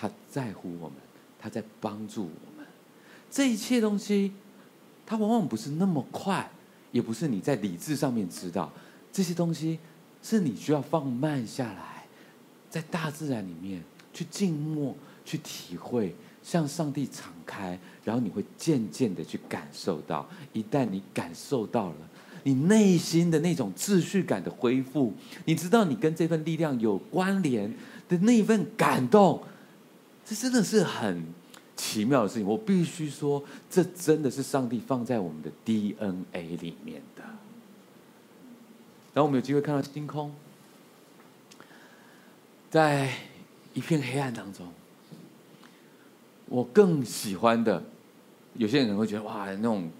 [0.00, 0.96] 他在乎我们，
[1.38, 2.66] 他在帮助我们。
[3.30, 4.32] 这一切东西，
[5.04, 6.50] 它往往不是那么快，
[6.90, 8.72] 也不是你在理智上面知道。
[9.12, 9.78] 这些东西
[10.22, 12.06] 是你需要放慢下来，
[12.70, 13.82] 在大自然里面
[14.14, 20.26] 去静默、去体会，向上帝敞开，然后你会渐渐的去感受到。
[20.54, 21.96] 一旦你感受到了，
[22.44, 25.12] 你内心的那种秩序感的恢复，
[25.44, 27.70] 你知道你跟这份力量有关联
[28.08, 29.42] 的那一份感动，
[30.30, 31.24] 这真的是很。
[31.76, 37.22] 奇妙的事情，我必须说，这真的是上帝放在我们的 DNA 里面的。
[39.14, 40.30] 然后我们有机会看到星空，
[42.68, 43.10] 在
[43.72, 44.70] 一片黑暗当中，
[46.44, 47.82] 我更喜欢的，
[48.52, 49.90] 有些人可能会觉得哇，那种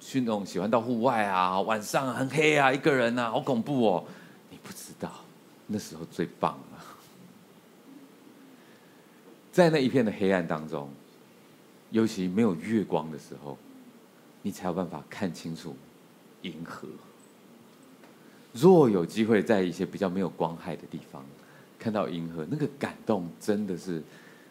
[0.00, 4.04] 去那种喜欢到户外啊，晚上很黑啊，一个人啊，好恐怖哦。
[4.50, 5.20] 你不知道，
[5.68, 6.84] 那时候最棒了，
[9.58, 10.88] 在那一片的黑暗当中。
[11.90, 13.56] 尤其没有月光的时候，
[14.42, 15.74] 你才有办法看清楚
[16.42, 16.86] 银河。
[18.52, 21.24] 若有机会在一些比较没有光害的地方
[21.78, 24.02] 看到银河，那个感动真的是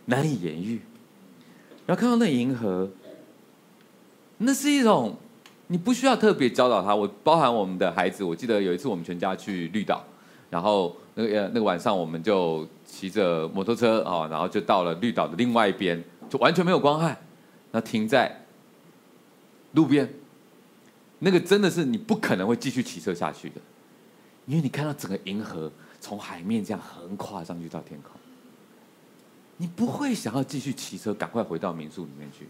[0.06, 0.82] 难以言喻。
[1.86, 2.90] 然后看到那银河，
[4.40, 5.16] 那是一种
[5.68, 6.96] 你不需要特别教导他。
[6.96, 10.04] 我包含我们的孩子，我记得有一次我们全家去绿岛，
[10.50, 17.18] 然后那个那个晚上我们就骑着摩托车啊，然后就到了绿岛的另外一边，就完全没有光害。
[17.72, 18.46] 那停在
[19.74, 20.10] 路边，
[21.20, 23.56] 那个真的是你不可能会继续骑车下去的，
[24.46, 28.12] 因为你看到整个银河从海面这样横跨上去到天空，
[29.58, 32.48] 你不会想要继续骑车，赶快回到民宿里面去，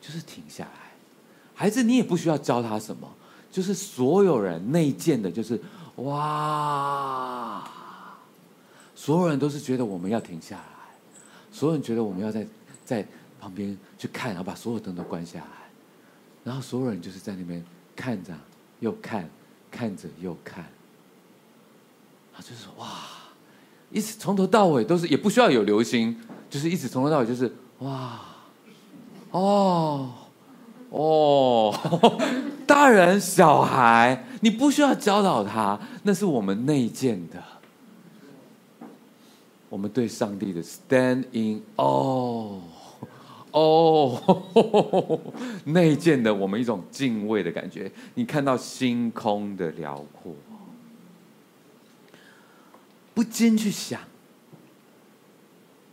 [0.00, 0.92] 就是停下来，
[1.54, 3.08] 孩子，你也不需要教他什么，
[3.50, 5.58] 就是所有人内建的，就是
[6.04, 7.64] 哇，
[8.94, 10.62] 所有人都是觉得我们要停下来，
[11.50, 12.46] 所有人觉得我们要在
[12.84, 13.04] 在
[13.40, 15.70] 旁边去看，然后把所有灯都关下来，
[16.44, 17.64] 然后所有人就是在那边
[17.96, 18.32] 看着
[18.78, 19.28] 又看，
[19.72, 20.64] 看着又看，
[22.32, 22.86] 啊，就是哇，
[23.90, 26.16] 一直从头到尾都是，也不需要有流星，
[26.48, 28.20] 就是一直从头到尾就是哇，
[29.32, 30.12] 哦。
[30.90, 31.74] 哦，
[32.66, 37.42] 大人小孩，你不需要教导他，那是我们内建的。
[39.68, 42.62] 我们对上帝的 stand in 哦
[43.50, 45.20] 哦，
[45.64, 47.92] 内建的我们一种敬畏的感觉。
[48.14, 50.34] 你看到星空的辽阔，
[53.12, 54.00] 不禁去想，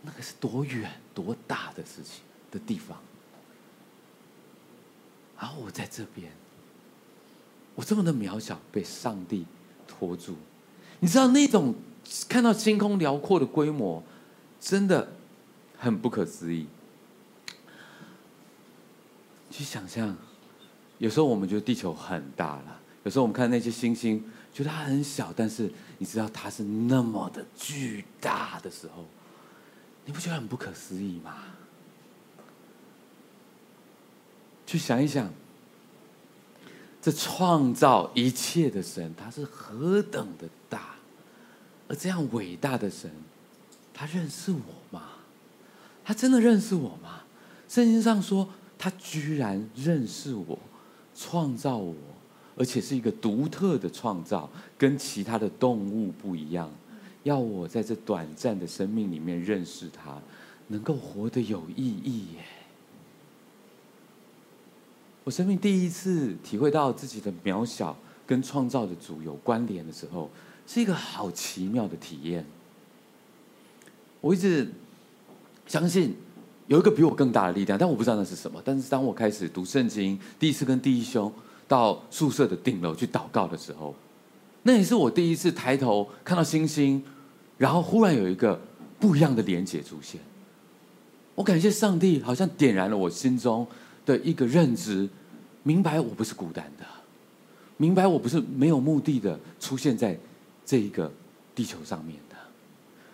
[0.04, 2.98] 那个是多远多大的事情的地方。
[5.40, 6.32] 然后我在这边，
[7.76, 9.46] 我这么的渺小，被上帝
[9.88, 10.36] 托住。
[11.00, 11.76] 你知道那种
[12.30, 14.02] 看到星空辽阔的规模，
[14.60, 15.12] 真的
[15.78, 16.68] 很不可思议。
[19.52, 20.16] 去想象，
[20.98, 29.06] 有时候我们觉得地球很大了，有时候我们看那些星星，觉得它很小，但是你知道它是那么的巨大的时候，
[30.06, 31.36] 你不觉得很不可思议吗？
[34.66, 35.32] 去想一想，
[37.02, 40.96] 这创造一切的神，他是何等的大，
[41.88, 43.12] 而这样伟大的神，
[43.94, 44.58] 他认识我
[44.90, 45.04] 吗？
[46.04, 47.22] 他真的认识我吗？
[47.68, 48.48] 圣经上说，
[48.78, 50.58] 他居然认识我，
[51.16, 51.96] 创造我，
[52.56, 56.70] 而且是一个独特的创造，跟其他的动物不一样，
[57.24, 60.20] 要我在这短暂的生命里面认识他，
[60.68, 62.46] 能够活得有意义耶。
[65.26, 70.30] 我生命第一次体会到自己的渺小跟创造的主有关联的时候，
[70.68, 72.46] 是一个好奇妙的体验。
[74.22, 74.72] 我一直
[75.66, 76.16] 相信
[76.68, 78.62] 有一个比我更大的力量，但我不知道那是什么。
[78.64, 81.32] 但是当我开始读圣经，第一次跟弟兄
[81.68, 83.96] 到宿舍的顶楼去祷告的时候，
[84.62, 87.04] 那也是我第一次抬头看到星星，
[87.58, 88.62] 然后忽然有一个
[89.00, 90.22] 不一样的连结出现。
[91.34, 93.66] 我感谢上帝，好像点燃了我心中
[94.06, 95.10] 的一个认知，
[95.64, 96.86] 明白我不是孤单的，
[97.78, 100.18] 明白我不是没有目的的出现在
[100.66, 101.12] 这一个
[101.54, 102.36] 地球上面的，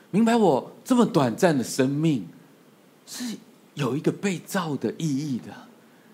[0.10, 2.28] 明白我这么短暂的生命
[3.06, 3.38] 是
[3.74, 5.54] 有一个被造的意义的，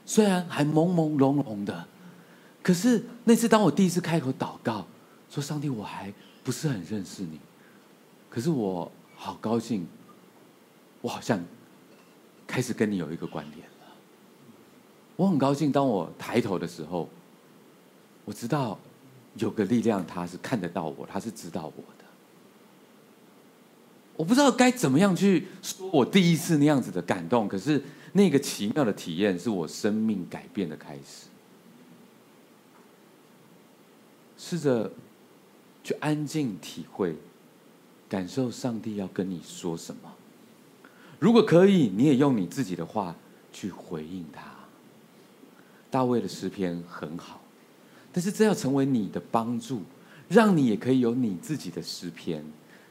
[0.06, 1.88] 虽然还朦朦胧胧的，
[2.62, 4.86] 可是那次当我第一次开口祷告，
[5.30, 6.14] 说上帝，我还
[6.44, 7.40] 不是很认识你，
[8.30, 9.88] 可是我好高兴，
[11.02, 11.44] 我好像
[12.46, 13.67] 开始跟你有一个关联。
[15.18, 17.10] 我很高兴，当我抬头的时候，
[18.24, 18.80] 我知道
[19.36, 22.06] 有个力量，他是看得到我，他是知道我的。
[24.16, 31.28] 我不知道该怎么样去说我第一次那样子的感动，可是那个奇妙的体验是我生命改变的开始。
[34.38, 34.92] 试着
[35.84, 37.16] 去安静体会，
[38.08, 40.14] 感受上帝要跟你说什么。
[41.20, 43.16] 如果可以，你也用你自己的话
[43.52, 44.57] 去回应他。
[45.90, 47.42] 大卫的诗篇很好，
[48.12, 49.82] 但是这要成为你的帮助，
[50.28, 52.44] 让你也可以有你自己的诗篇，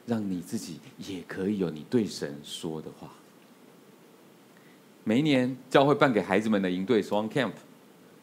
[0.06, 3.10] 让你自己也可以有你对神说的话。
[5.04, 7.52] 每一年教会办给孩子们的营队 Swan Camp，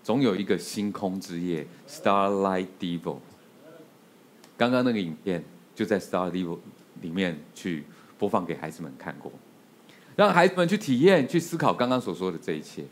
[0.04, 3.18] 总有一个星空之夜 Starlight Devil。
[4.58, 5.44] 刚刚那个影片
[5.76, 6.58] 就在 Starlight Devil
[7.02, 7.84] 里面去
[8.18, 9.32] 播放给孩子们看过，
[10.16, 12.84] 让孩子们去体验、去思考刚刚所说的这一切。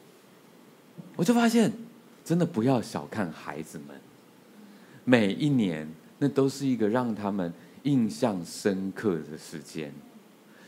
[1.15, 1.71] 我就发现，
[2.23, 3.95] 真的不要小看孩子们。
[5.03, 5.87] 每一年，
[6.19, 7.51] 那都是一个让他们
[7.83, 9.91] 印象深刻的时间。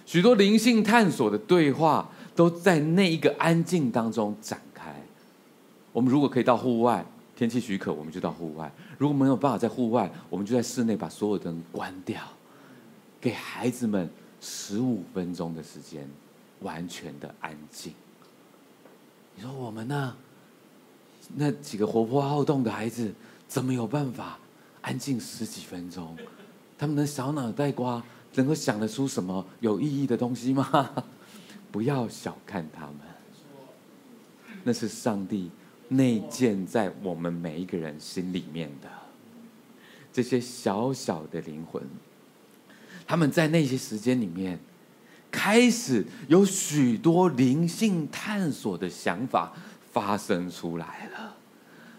[0.05, 4.93] 许多灵性探索的对话，都在那一个安静当中展开。
[5.91, 8.67] 我们如果可以到户外，天气许可，我们就到户外；
[8.97, 12.21] 如果没有办法在户外，我们就在室内把所有灯关掉，
[13.21, 14.09] 给孩子们
[14.41, 16.09] 十五分钟的时间，
[16.61, 17.93] 完全的安静。
[19.35, 20.15] 你说我们呢？
[21.35, 23.13] 那几个活泼好动的孩子，
[23.47, 24.37] 怎么有办法
[24.81, 26.15] 安静十几分钟？
[26.77, 28.03] 他们的小脑袋瓜
[28.35, 31.05] 能够想得出什么有意义的东西吗？
[31.71, 32.97] 不要小看他们，
[34.63, 35.49] 那是上帝
[35.87, 38.89] 内建在我们每一个人心里面的
[40.11, 41.81] 这些小小的灵魂。
[43.07, 44.59] 他们在那些时间里面，
[45.31, 49.51] 开始有许多灵性探索的想法
[49.93, 51.35] 发生出来了，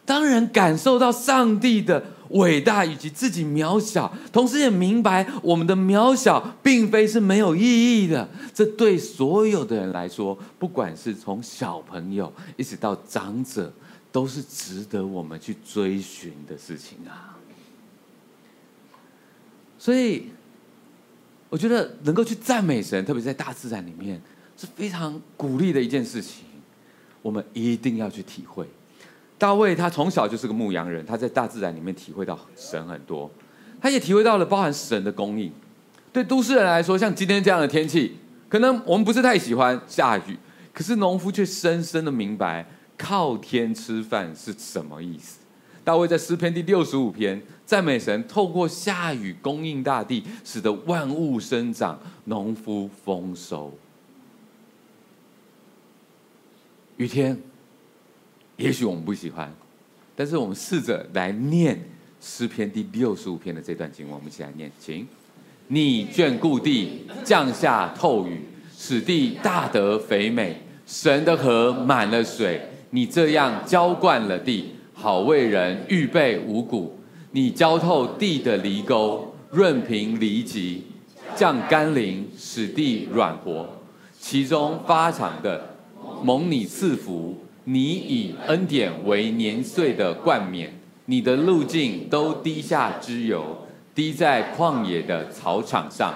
[0.04, 8.28] 当然感受到上帝的伟大以及自己渺小，同时也明白我们的渺小并非是没有意义的。
[8.52, 13.72] 这对所有的人来说，不管是从小朋友一直到长者，
[14.10, 17.38] 都是值得我们去追寻的事情啊。
[19.78, 20.30] 所以，
[21.48, 24.20] 我觉得能够去赞美神，特别在大自然里面，
[24.56, 26.44] 是非常鼓励的一件事情。
[27.24, 28.66] 我们一定要去体会。
[29.38, 33.30] 大卫他从小就是个牧羊人，他在大自然里面体会到神很多，
[33.80, 35.50] 他也体会到了包含神的供应。
[36.12, 40.36] 对都市人来说，像今天这样的天气，可能我们不是太喜欢下雨，
[40.74, 42.66] 可是农夫却深深的明白
[42.98, 45.38] 靠天吃饭是什么意思。
[45.82, 53.72] 大卫在诗篇第六十五篇赞美神，透过下雨供应大地，使得万物生长，农夫丰收。
[56.96, 57.36] 雨天。
[58.56, 59.52] 也许我们不喜欢，
[60.14, 61.76] 但是我们试着来念
[62.20, 65.06] 诗篇第六十五篇的这段经文，我们一起来念，请。
[65.66, 68.42] 你眷顾地，降下透雨，
[68.76, 70.60] 使地大得肥美。
[70.86, 76.96] 神的河满了水，你这样浇灌了地，好为人预备五谷。
[77.32, 80.84] 你浇透地的犁沟，润平犁脊，
[81.34, 83.68] 降甘霖，使地软和。
[84.20, 85.73] 其中发长的，
[86.24, 87.36] 蒙你赐福。
[87.64, 90.72] 你以恩典为年岁的冠冕，
[91.04, 93.58] 你的路径都滴下脂油，
[93.94, 96.14] 滴在旷野的草场上。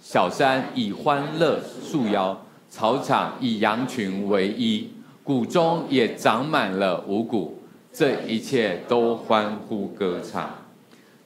[0.00, 4.88] 小山以欢乐束腰，草场以羊群为衣，
[5.22, 7.58] 谷中也长满了五谷。
[7.92, 10.54] 这一切都欢呼歌唱。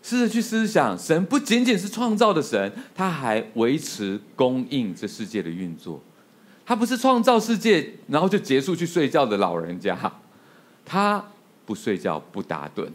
[0.03, 6.03] 试着去思想，神不仅仅是创造的神，他还维持供应这世界的运作。
[6.67, 9.99] 他不是创造世界，然后就结束去睡觉的老人家，
[10.85, 11.25] 他
[11.67, 12.89] 不睡觉不打盹，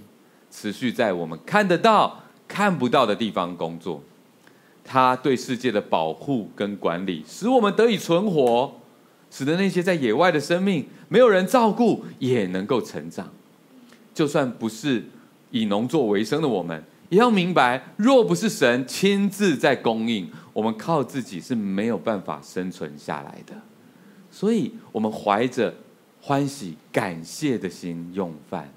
[0.50, 4.02] 持续在我们看得到、看不到的地方工作。
[4.84, 8.74] 他对世界的保护跟管理，使我们得以存活，
[9.30, 13.30] 使得那些在野外的生命没有人照顾也能够成长。
[14.16, 15.06] 就算不是
[15.52, 20.30] 以农作为生的我们，也要明白，若不是神亲自在供应。
[20.51, 23.53] 我们靠自己是没有办法生存下来的，
[24.30, 25.74] 所以我们怀着
[26.20, 28.70] 欢喜、感谢的心用饭，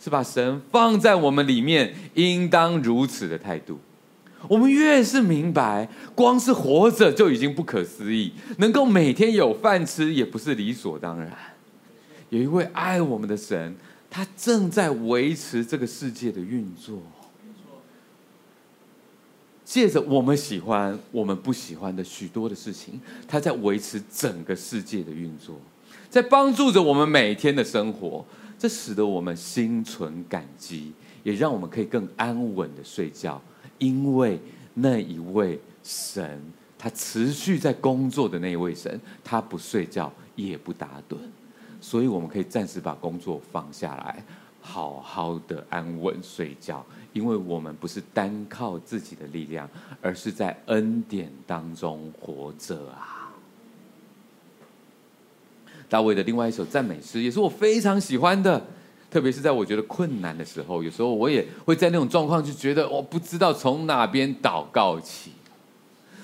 [0.00, 3.78] 是把神放在我们里面，应当如此的态度。
[4.48, 11.30] 我们越是明白，光是活着就已经不可思议，能够每天有饭吃也不是理所当然。
[12.30, 13.76] 有一位爱我们的神，
[14.08, 17.00] 他正在维持这个世界的运作。
[19.70, 25.54] 借着我们喜欢、我们不喜欢的许多的事情，他在维持整个世界的运作，
[26.10, 28.24] 在帮助着我们每天的生活。
[28.58, 30.92] 这使得我们心存感激，
[31.22, 33.40] 也让我们可以更安稳的睡觉。
[33.78, 34.40] 因为
[34.74, 36.42] 那一位神，
[36.76, 41.16] 他持续在工作的那一位神，他不睡觉也不打盹，
[41.80, 44.24] 所以我们可以暂时把工作放下来，
[44.60, 46.84] 好好的安稳睡觉。
[47.12, 49.68] 因为我们不是单靠自己的力量，
[50.00, 53.32] 而是在恩典当中活着啊。
[55.88, 58.64] 大卫的另外一首赞美诗也是我非常喜欢的，
[59.10, 65.32] 特别是在我觉得困难的时候，有时候我也会在那种状况就觉得我不知道从哪边祷告起，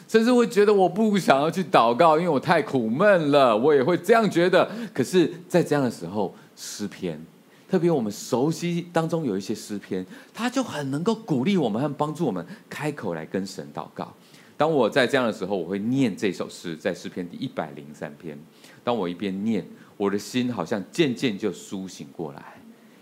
[0.06, 4.70] 甚至会觉得我不想要去祷告，因为我太苦闷了，我也会这样觉得。
[4.94, 7.20] 可是，在这样的时候，诗篇。
[7.68, 14.14] 特别我们熟悉当中有一些诗篇，他就很能够鼓励我们和帮助我们开口来跟神祷告。
[14.56, 18.38] 当我在这样的时候，我会念这首诗，在诗篇第一百零三篇。
[18.82, 22.42] 当我一边念，我的心好像渐渐就苏醒过来。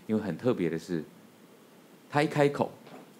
[0.07, 1.03] 因为很特别的是，
[2.09, 2.71] 他一开口，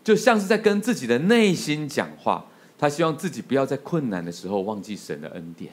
[0.04, 2.46] 就像是在跟自己的内心讲话。
[2.78, 5.72] 他希望自己不要在困难的时候忘记神的恩典。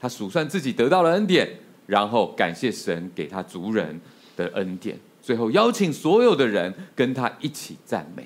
[0.00, 1.48] 他数算自己得到了恩典，
[1.86, 4.00] 然后感谢神给他族人
[4.40, 8.24] 的恩典，最后邀请所有的人跟他一起赞美。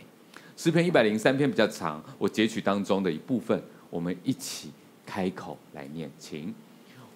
[0.56, 3.60] 诗篇一百零三篇比较长，我截取当中的一部分，
[3.90, 4.70] 我们一起
[5.04, 6.54] 开口来念，请。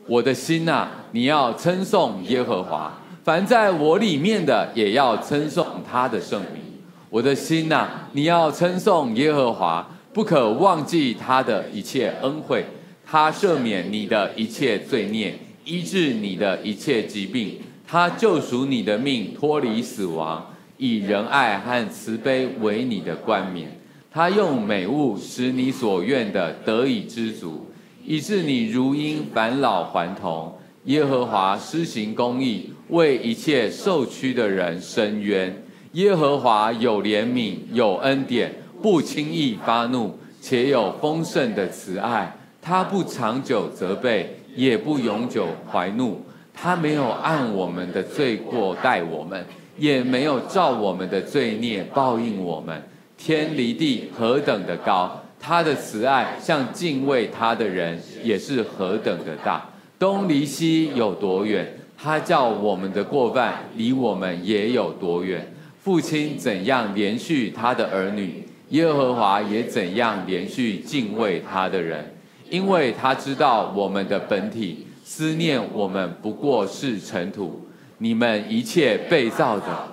[0.06, 6.62] 我的心呐、你要称颂耶和华，凡在我里面的也要称颂他的圣名。
[7.10, 12.64] 我的心呐、你要称颂耶和华，不可忘记他的一切恩惠，
[13.06, 17.60] 他赦免你的一切罪孽，医治你的一切疾病。
[17.90, 23.80] 他救赎你的命，脱离死亡，以仁爱和慈悲为你的冠冕。
[24.10, 27.70] 他用美物使你所愿的得以知足，
[28.04, 30.52] 以致你如因返老还童，
[30.84, 35.62] 耶和华施行公义，为一切受屈的人伸冤。
[35.92, 42.36] 耶和华有怜悯，有恩典，不轻易发怒，且有丰盛的慈爱。
[42.60, 46.20] 他不长久责备，也不永久怀怒。
[46.60, 49.46] 他没有按我们的罪过待我们，
[49.76, 52.82] 也没有照我们的罪孽报应我们。
[53.16, 59.70] 天离地何等的高，他的慈爱向敬畏他的人也是何等的大。
[60.00, 61.64] 东离西有多远，
[61.96, 65.52] 他叫我们的过犯离我们也有多远。
[65.80, 72.14] 父亲怎样连续他的儿女，耶和华也怎样连续敬畏他的人，
[72.50, 74.86] 因为他知道我们的本体。
[75.10, 79.88] 思念我们不过是尘土，你们一切被造的，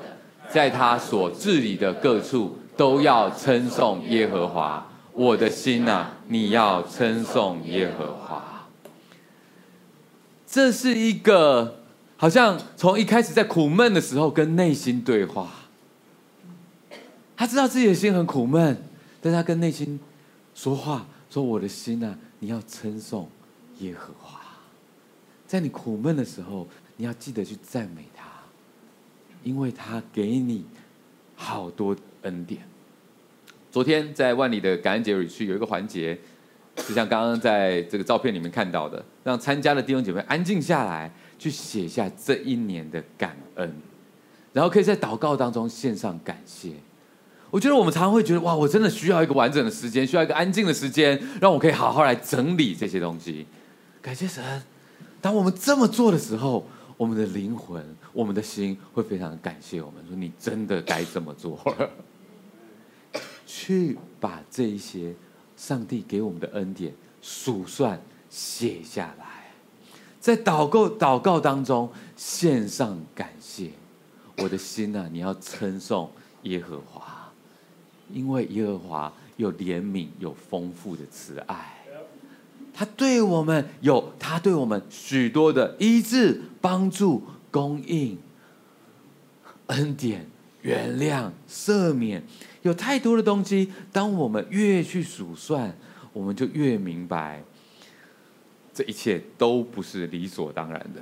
[0.49, 4.85] 在他所治理的各处，都要称颂耶和华。
[5.13, 8.67] 我的心啊，你要称颂耶和华。
[10.45, 11.79] 这是一个
[12.17, 15.47] 好像从一开始在苦闷的时候跟内心对话。
[17.37, 18.83] 他知道自己的心很苦闷，
[19.21, 19.97] 但他跟内心
[20.53, 23.29] 说话，说：“我的心啊，你要称颂
[23.79, 24.41] 耶和华。”
[25.47, 26.67] 在你苦闷的时候，
[26.97, 28.25] 你要记得去赞美他，
[29.43, 30.65] 因为他给你
[31.35, 32.61] 好多恩典。
[33.71, 36.17] 昨天在万里的感恩节里去有一个环节，
[36.75, 43.75] 就像刚刚在这个照片里面看到的，让参加的弟兄姐妹安静下来，去写下这一年的感恩，
[44.53, 46.71] 然后可以在祷告当中献上感谢。
[47.51, 53.45] 我觉得我们常常会觉得，哇，我真的需要一个完整的时间，需要一个安静的时间，让我可以好好来整理这些东西。
[54.01, 54.63] 感谢神。
[55.25, 56.63] 当我们这么做的时候，
[56.97, 61.89] 我们的灵魂、我们的心会非常感谢我们，说你真的该这么做了。
[63.47, 65.15] 去把这一些
[65.57, 67.99] 上帝给我们的恩典数算
[68.29, 69.51] 写下来，
[70.19, 73.71] 在祷告祷告当中献上感谢。
[74.37, 76.11] 我的心呐、啊，你要称颂
[76.43, 77.33] 耶和华，
[78.13, 81.74] 因为耶和华有怜悯，有丰富的慈爱。
[82.75, 88.17] 他对我们有，他对我们许多的医治、帮助、供应、
[89.67, 90.27] 恩典、
[90.61, 92.21] 原谅、赦免，
[92.63, 93.71] 有太多的东西。
[93.93, 95.73] 当我们越去数算，
[96.11, 97.41] 我们就越明白，
[98.73, 101.01] 这一切都不是理所当然的。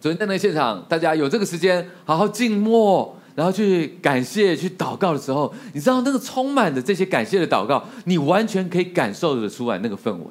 [0.00, 10.26] 昨天在那现场，大家有这个时间好好静默，然后去感谢、去祷告的时候，你知道那个充满着这些感谢的祷告，你完全可以感受得出来那个氛围。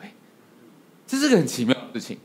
[1.10, 2.18] 这是个很奇妙的事情，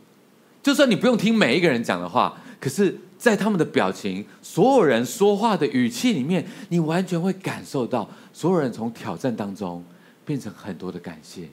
[0.62, 9.82] 就算你不用听每一个人讲的话，可是，在他们的表情、所有人说话的语气里面，你完全会感受到，所有人从挑战当中
[10.26, 11.48] 变成很多的感谢，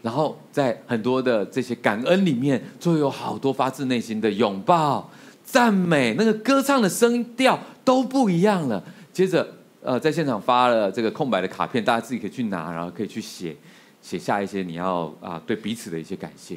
[0.00, 5.10] 然后在很多的这些感恩里面，就有好多发自内心的拥抱、
[5.44, 8.80] 赞美，那个歌唱的声调都不一样了。
[9.12, 9.44] 接着，
[9.82, 13.56] 呃，在现场发了这个空白的卡片，大家自己可以去拿，然后可以去写，
[14.00, 16.56] 写下一些你要啊对彼此的一些感谢。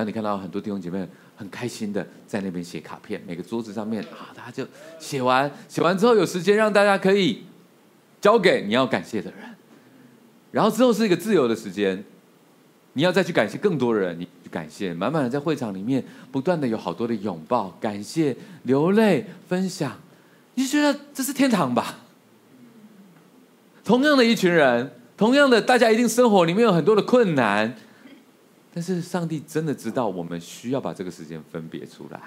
[0.00, 4.66] 然后你看到很多弟兄姐妹很开心的在那边写卡片，每个桌子上面啊，大家就
[4.98, 7.42] 写完，写完之后有时间让大家可以
[8.18, 9.40] 交给你要感谢的人，
[10.52, 12.02] 然后之后是一个自由的时间，
[12.94, 20.00] 你要再去感谢更多人，你去感谢，满满的在会场里面不断的有好多的拥抱、感谢、流泪、分享，
[20.54, 21.96] 你觉得这是天堂吧？
[23.84, 27.76] 同样的一群人，同样的大家一定生活里面有很多的困难。
[28.72, 32.20] 但是上帝真的知道我们需要把这个时间分别出来。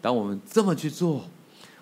[0.00, 1.24] 当我们这么去做，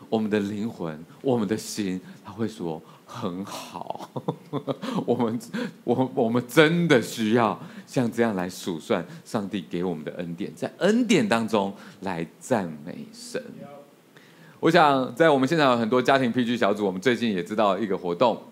[0.08, 4.10] 我们的灵魂、我们的心，他会说很好。
[5.04, 5.38] 我们、
[5.84, 13.42] 我、我们真的需要像这样来数算上帝给我们的恩典，在恩典当中来赞美神。
[14.58, 18.42] 我想在我们现场有很多家庭 PG 小组，我们最近也知道一个活动，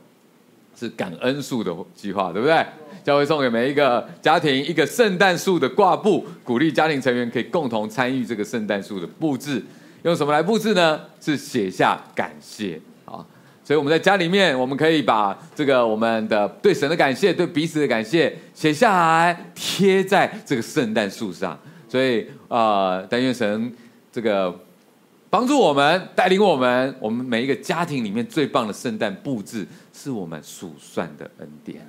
[0.78, 2.64] 是感恩树的计划，对不对？
[3.04, 9.62] 教会送给每一个家庭一个圣诞树的挂布，鼓励家庭成员可以共同参与这个圣诞树的布置。
[10.04, 11.00] 用什么来布置呢？
[11.20, 13.24] 是写下感谢啊！
[13.62, 21.58] 所以我们在家里面，我们可以把这个我们的对神的感谢、对彼此的感谢写下来，贴在这个圣诞树上。
[21.88, 23.72] 所以啊、呃，但愿神
[24.12, 24.54] 这个
[25.30, 31.86] 帮助我们，带领我们，我们每一个家庭里面最棒的圣诞布置，是我们数算的恩典。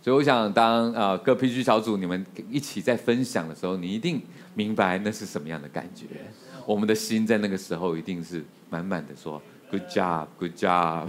[0.00, 4.22] 所以我想当，当呃各 PG 小组你们一起在分享的时候，你一定
[4.54, 6.06] 明白那是什么样的感觉。
[6.64, 11.08] 我们的心在那个时候一定是满满的，说 Good job，Good job，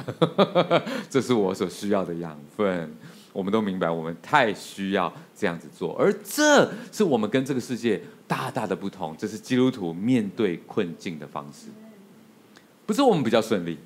[1.10, 2.92] 这是我所需要的养分。
[3.32, 9.16] 我们都明白，我们太需要这样子做，而这是我们跟这个世界大大的不同。
[9.16, 11.68] 这是基督徒面对困境的方式，
[12.88, 13.78] 不是我们比较顺利，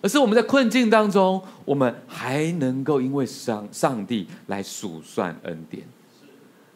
[0.00, 5.82] 而是我们在困境当中，我们还能够因为上上帝来数算恩典。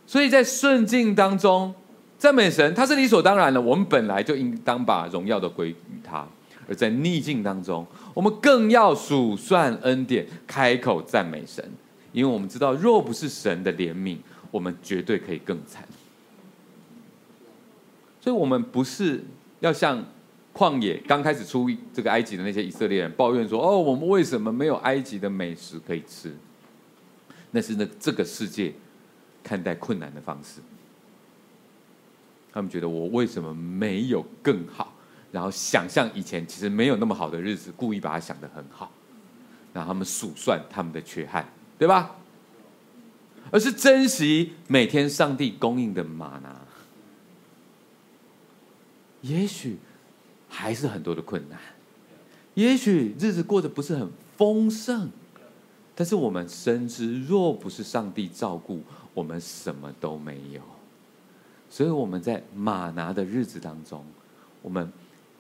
[0.06, 1.74] 所以在顺境当中
[2.18, 3.60] 赞美神，他是理所当然的。
[3.60, 6.26] 我们本来就应当把荣耀的归于他。
[6.68, 11.64] 而在逆境当中，我们更要数算恩典，开口赞美神，
[12.12, 14.18] 因为我们知道，若不是神的怜悯，
[14.52, 15.82] 我们绝对可以更惨。
[18.20, 19.24] 所以，我们不是
[19.58, 20.04] 要像
[20.62, 26.32] 旷野刚开始出这个埃及的那些以色列人抱怨说：“哦，我们为什么没有埃及的美食可以吃？”
[27.50, 28.72] 那是那这个世界
[29.42, 30.60] 看待困难的方式。
[32.52, 34.94] 他们觉得我为什么没有更好？
[35.32, 38.92] 然后想象以前其实没有那么好的日子，故意把它想得很好，
[39.74, 41.44] 让他们数算他们的缺憾，
[41.76, 42.14] 对吧？
[43.50, 46.60] 而是珍惜每天上帝供应的玛拿。
[49.22, 49.78] 也许
[50.52, 51.58] 还是很多的困难，
[52.52, 55.08] 也许日子过得不是很丰盛，
[55.94, 58.82] 但是我们深知，若不是上帝照顾，
[59.14, 60.60] 我们什么都没有。
[61.70, 64.04] 所以我们在吗哪的日子当中，
[64.60, 64.92] 我们。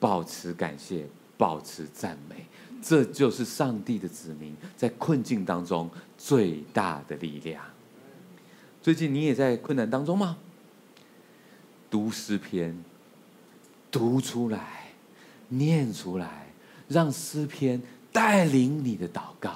[0.02, 1.06] 保持感谢，
[1.38, 2.44] 保持赞美，
[2.82, 5.88] 这就是上帝的子民在困境当中
[6.18, 7.62] 最大的力量。
[8.82, 10.36] 最近你也在困难当中吗？
[11.88, 12.76] 读诗篇，
[13.92, 14.81] 读出来，
[15.52, 16.46] 念出来，
[16.88, 17.80] 让诗篇
[18.10, 19.52] 带领你的祷告。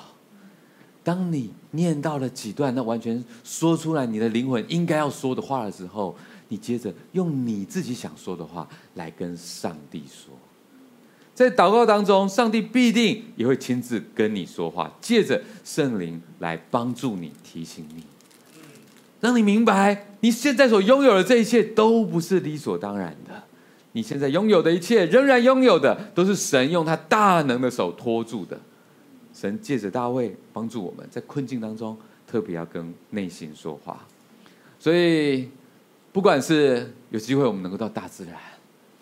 [1.03, 6.17] 当你念到了几段，那完全说出来你的灵魂应该要说的话的时候。
[6.49, 10.33] 你接着用你自己想说的话来跟上帝说，
[11.35, 18.05] 在祷告当中，上帝必定也会亲自跟你说话，借着圣灵来帮助你、提醒你，
[19.21, 23.43] 让你明白你现在所拥有的这一切都不是理所当然的。
[23.97, 28.61] 你现在拥有的一切，仍然拥有的都是神用他大能的手托住的。
[29.33, 34.07] 神借着大卫帮助我们在困境当中，特别要跟内心说话，
[34.79, 35.49] 所以。
[36.13, 38.35] 不管是有机会，我们能够到大自然，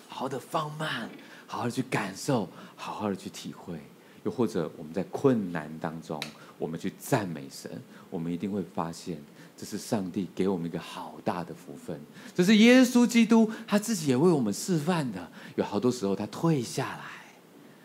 [0.09, 1.09] 好好的放慢，
[1.47, 3.76] 好好的去感受，好好的去体会；
[4.24, 6.20] 又或者我们在困难当中，
[6.59, 7.70] 我们去赞美神，
[8.11, 9.16] 我们一定会发现，
[9.64, 11.98] 这是上帝给我们一个好大的福分。
[12.34, 15.26] 这是耶稣基督他自己也为我们示范的。
[15.56, 17.34] 有好多时候，他退下来，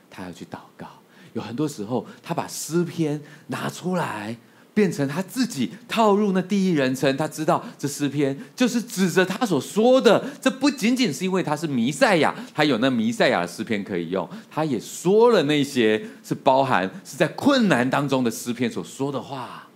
[0.09, 0.85] 他要去祷告；
[1.31, 4.35] 有很多时候，他把诗篇拿出来。
[4.71, 10.23] 变成他自己套入那第一人称，他知道这诗篇就是指着他所说的。
[10.39, 19.68] 这不仅仅是因为他是弥赛亚，他有那弥赛亚的诗篇可以用，他也说了那些是包含是在困难当中的诗篇所说的话。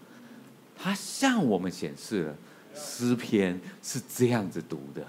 [0.84, 2.36] 他向我们显示了
[2.76, 5.02] 诗篇是这样子读的。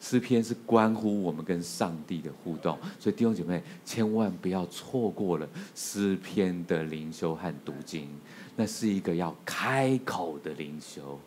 [0.00, 8.08] 诗篇是关乎我们跟上帝的互动，所以弟兄姐妹千万不要错过了诗篇的灵修和读经，
[8.56, 11.20] 那是一个要开口的灵修。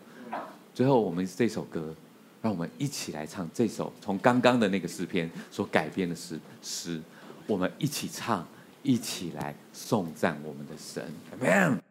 [0.73, 1.93] 最后，我们这首歌，
[2.41, 6.99] 让我们一起来唱这首从刚刚的那个诗篇所改编的诗诗，
[7.45, 8.47] 我们一起唱，
[8.81, 11.05] 一起来颂赞我们的神
[11.39, 11.90] ，Amen。